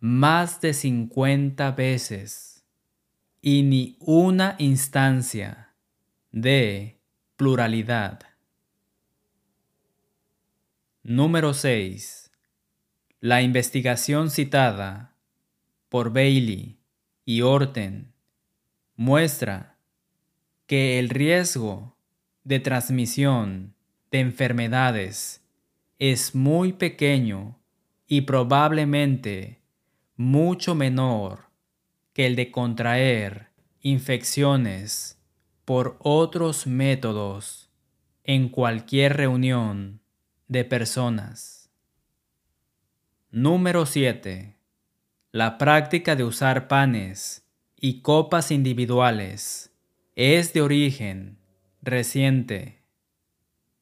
más 0.00 0.60
de 0.60 0.74
cincuenta 0.74 1.70
veces 1.70 2.64
y 3.40 3.62
ni 3.62 3.96
una 4.00 4.56
instancia 4.58 5.74
de 6.32 6.98
pluralidad. 7.36 8.33
Número 11.06 11.52
6. 11.52 12.32
La 13.20 13.42
investigación 13.42 14.30
citada 14.30 15.14
por 15.90 16.14
Bailey 16.14 16.78
y 17.26 17.42
Orten 17.42 18.14
muestra 18.96 19.76
que 20.66 20.98
el 20.98 21.10
riesgo 21.10 21.98
de 22.42 22.58
transmisión 22.58 23.74
de 24.10 24.20
enfermedades 24.20 25.44
es 25.98 26.34
muy 26.34 26.72
pequeño 26.72 27.60
y 28.06 28.22
probablemente 28.22 29.60
mucho 30.16 30.74
menor 30.74 31.50
que 32.14 32.24
el 32.24 32.34
de 32.34 32.50
contraer 32.50 33.50
infecciones 33.82 35.18
por 35.66 35.98
otros 35.98 36.66
métodos 36.66 37.68
en 38.22 38.48
cualquier 38.48 39.18
reunión 39.18 40.00
de 40.48 40.64
personas. 40.64 41.70
Número 43.30 43.86
7. 43.86 44.56
La 45.32 45.58
práctica 45.58 46.16
de 46.16 46.24
usar 46.24 46.68
panes 46.68 47.44
y 47.76 48.02
copas 48.02 48.50
individuales 48.50 49.72
es 50.14 50.52
de 50.52 50.62
origen 50.62 51.38
reciente, 51.82 52.82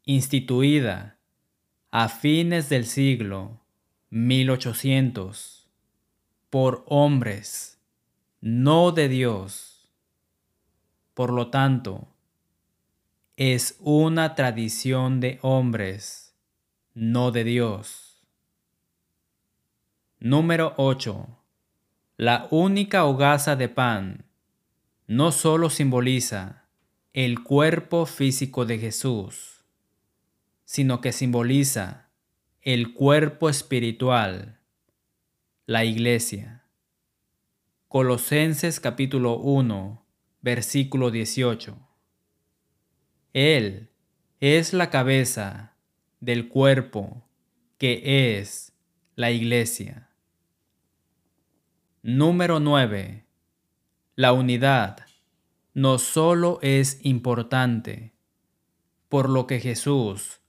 instituida 0.05 1.19
a 1.91 2.09
fines 2.09 2.69
del 2.69 2.87
siglo 2.87 3.61
1800 4.11 5.69
por 6.51 6.85
hombres, 6.87 7.79
no 8.43 8.93
de 8.93 9.09
Dios. 9.09 9.89
Por 11.15 11.33
lo 11.33 11.49
tanto, 11.49 12.09
es 13.37 13.77
una 13.81 14.35
tradición 14.35 15.21
de 15.21 15.39
hombres, 15.41 16.22
no 16.95 17.31
de 17.31 17.45
Dios. 17.45 18.23
Número 20.19 20.75
8. 20.77 21.27
La 22.19 22.47
única 22.51 23.05
hogaza 23.05 23.57
de 23.57 23.69
pan 23.69 24.27
no 25.07 25.33
solo 25.33 25.71
simboliza 25.71 26.69
el 27.13 27.43
cuerpo 27.43 28.07
físico 28.07 28.65
de 28.67 28.79
Jesús, 28.79 29.65
sino 30.65 31.01
que 31.01 31.13
simboliza 31.13 32.11
el 32.61 32.93
cuerpo 32.95 33.49
espiritual, 33.49 34.61
la 35.67 35.85
iglesia. 35.85 36.65
Colosenses 37.89 38.81
capítulo 38.81 39.39
1, 39.39 40.05
versículo 40.41 41.11
18. 41.11 41.77
Él 43.33 43.89
es 44.41 44.73
la 44.73 44.91
cabeza 44.91 45.72
del 46.23 46.49
cuerpo 46.49 47.29
que 47.77 48.39
es 48.39 48.73
la 49.15 49.31
iglesia. 49.31 50.09
Número 52.03 52.59
9 52.59 53.27
la 54.15 54.35
unidad 54.35 54.99
no 55.73 55.97
solo 55.97 56.59
es 56.61 57.01
importante, 57.03 58.13
por 59.09 59.31
lo 59.31 59.47
que 59.47 59.59
Jesús 59.59 60.41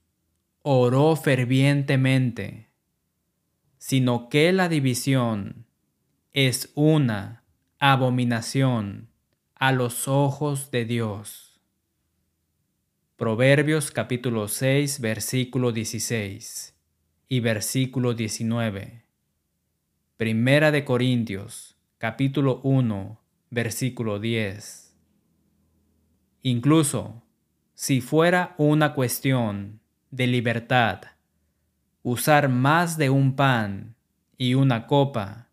oró 0.61 1.15
fervientemente, 1.15 2.69
sino 3.77 4.27
que 4.27 4.51
la 4.51 4.67
división 4.67 5.65
es 6.33 6.73
una 6.75 7.45
abominación 7.79 9.09
a 9.55 9.71
los 9.71 10.09
ojos 10.09 10.69
de 10.69 10.83
Dios. 10.83 11.52
Proverbios 13.15 13.91
capítulo 13.91 14.47
6 14.47 14.99
versículo 14.99 15.71
16 15.71 16.75
y 17.29 17.39
versículo 17.41 18.15
19. 18.15 19.03
Primera 20.17 20.71
de 20.71 20.83
Corintios 20.83 21.77
capítulo 21.99 22.59
1 22.63 23.21
versículo 23.51 24.19
10. 24.19 24.97
Incluso 26.41 27.21
si 27.75 28.01
fuera 28.01 28.55
una 28.57 28.95
cuestión 28.95 29.79
de 30.09 30.25
libertad, 30.25 31.01
usar 32.01 32.49
más 32.49 32.97
de 32.97 33.11
un 33.11 33.35
pan 33.35 33.95
y 34.39 34.55
una 34.55 34.87
copa 34.87 35.49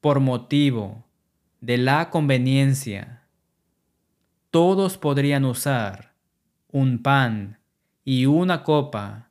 por 0.00 0.20
motivo 0.20 1.04
de 1.60 1.76
la 1.76 2.08
conveniencia, 2.08 3.24
todos 4.50 4.96
podrían 4.96 5.44
usar 5.44 6.08
un 6.70 7.02
pan 7.02 7.58
y 8.04 8.26
una 8.26 8.62
copa 8.62 9.30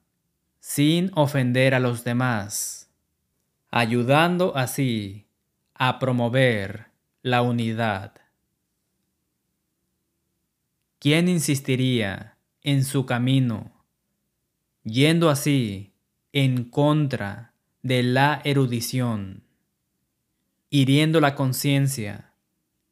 sin 0.60 1.12
ofender 1.14 1.74
a 1.74 1.80
los 1.80 2.04
demás, 2.04 2.90
ayudando 3.70 4.56
así 4.56 5.28
a 5.74 6.00
promover 6.00 6.88
la 7.22 7.42
unidad. 7.42 8.14
¿Quién 11.00 11.30
insistiría 11.30 12.38
en 12.64 12.84
su 12.84 13.06
camino, 13.06 13.72
yendo 14.84 15.30
así 15.30 15.94
en 16.34 16.64
contra 16.64 17.54
de 17.84 18.04
la 18.04 18.42
erudición, 18.44 19.44
hiriendo 20.70 21.22
la 21.22 21.36
conciencia 21.36 22.34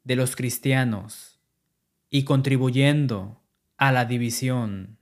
de 0.04 0.16
los 0.16 0.36
cristianos 0.36 1.40
y 2.08 2.24
contribuyendo 2.24 3.42
a 3.76 3.92
la 3.92 4.04
división? 4.04 4.98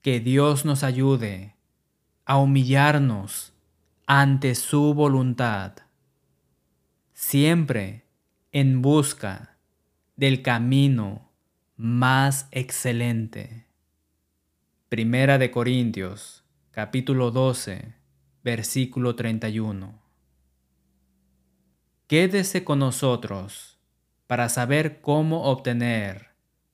Que 0.00 0.20
Dios 0.20 0.64
nos 0.64 0.82
ayude 0.82 1.56
a 2.24 2.38
humillarnos 2.38 3.52
ante 4.06 4.54
su 4.54 4.94
voluntad, 4.94 5.74
siempre 7.12 8.06
en 8.50 8.82
busca 8.82 9.58
del 10.16 10.42
camino 10.42 11.30
más 11.76 12.48
excelente. 12.50 13.66
Primera 14.88 15.38
de 15.38 15.50
Corintios, 15.50 16.44
capítulo 16.70 17.30
12, 17.30 17.94
versículo 18.42 19.14
31. 19.14 20.00
Quédese 22.06 22.64
con 22.64 22.80
nosotros 22.80 23.78
para 24.26 24.48
saber 24.48 25.00
cómo 25.00 25.44
obtener 25.44 26.30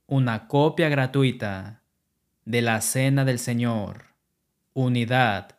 una 0.07 0.49
copia 0.49 0.89
gratuita 0.89 1.83
de 2.45 2.63
la 2.63 2.81
Cena 2.81 3.25
del 3.25 3.39
Señor, 3.39 4.07
unidad 4.73 5.59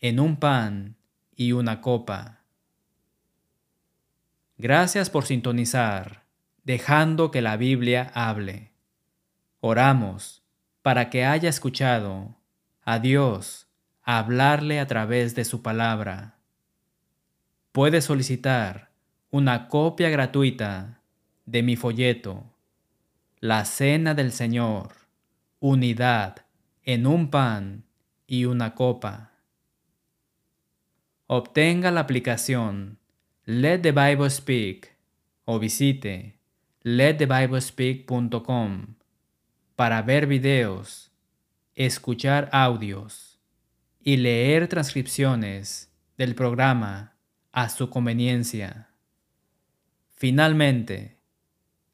en 0.00 0.20
un 0.20 0.36
pan 0.36 0.96
y 1.34 1.52
una 1.52 1.80
copa. 1.80 2.42
Gracias 4.56 5.10
por 5.10 5.24
sintonizar, 5.24 6.24
dejando 6.64 7.30
que 7.30 7.42
la 7.42 7.56
Biblia 7.56 8.10
hable. 8.14 8.72
Oramos 9.60 10.42
para 10.82 11.10
que 11.10 11.24
haya 11.24 11.48
escuchado 11.48 12.36
a 12.84 12.98
Dios 12.98 13.68
hablarle 14.02 14.80
a 14.80 14.86
través 14.86 15.34
de 15.34 15.44
su 15.44 15.62
palabra. 15.62 16.38
Puede 17.72 18.00
solicitar 18.00 18.90
una 19.30 19.68
copia 19.68 20.08
gratuita 20.08 20.97
de 21.50 21.62
mi 21.62 21.76
folleto, 21.76 22.44
La 23.40 23.64
Cena 23.64 24.14
del 24.14 24.32
Señor 24.32 24.92
unidad 25.60 26.44
en 26.82 27.06
un 27.06 27.30
pan 27.30 27.86
y 28.26 28.44
una 28.44 28.74
copa. 28.74 29.32
Obtenga 31.26 31.90
la 31.90 32.00
aplicación 32.00 32.98
Let 33.44 33.78
the 33.78 33.92
Bible 33.92 34.28
Speak 34.28 34.94
o 35.46 35.58
visite 35.58 36.38
letthebiblespeak.com 36.82 38.96
para 39.74 40.02
ver 40.02 40.26
videos, 40.26 41.10
escuchar 41.74 42.50
audios 42.52 43.40
y 44.00 44.18
leer 44.18 44.68
transcripciones 44.68 45.90
del 46.16 46.34
programa 46.34 47.16
a 47.52 47.68
su 47.68 47.90
conveniencia. 47.90 48.90
Finalmente, 50.14 51.17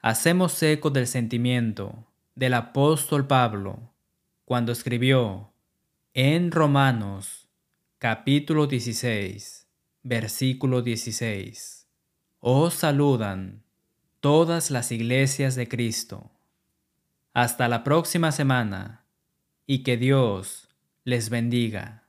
hacemos 0.04 0.62
eco 0.62 0.90
del 0.90 1.06
sentimiento 1.06 2.06
del 2.34 2.52
apóstol 2.52 3.26
Pablo 3.26 3.94
cuando 4.44 4.70
escribió 4.70 5.54
en 6.12 6.50
Romanos 6.50 7.48
capítulo 7.96 8.66
16, 8.66 9.66
versículo 10.02 10.82
16. 10.82 11.88
Os 12.40 12.74
saludan 12.74 13.62
todas 14.20 14.70
las 14.70 14.92
iglesias 14.92 15.54
de 15.54 15.68
Cristo. 15.68 16.30
Hasta 17.32 17.66
la 17.68 17.82
próxima 17.82 18.30
semana 18.30 19.06
y 19.66 19.84
que 19.84 19.96
Dios 19.96 20.68
les 21.04 21.30
bendiga. 21.30 22.03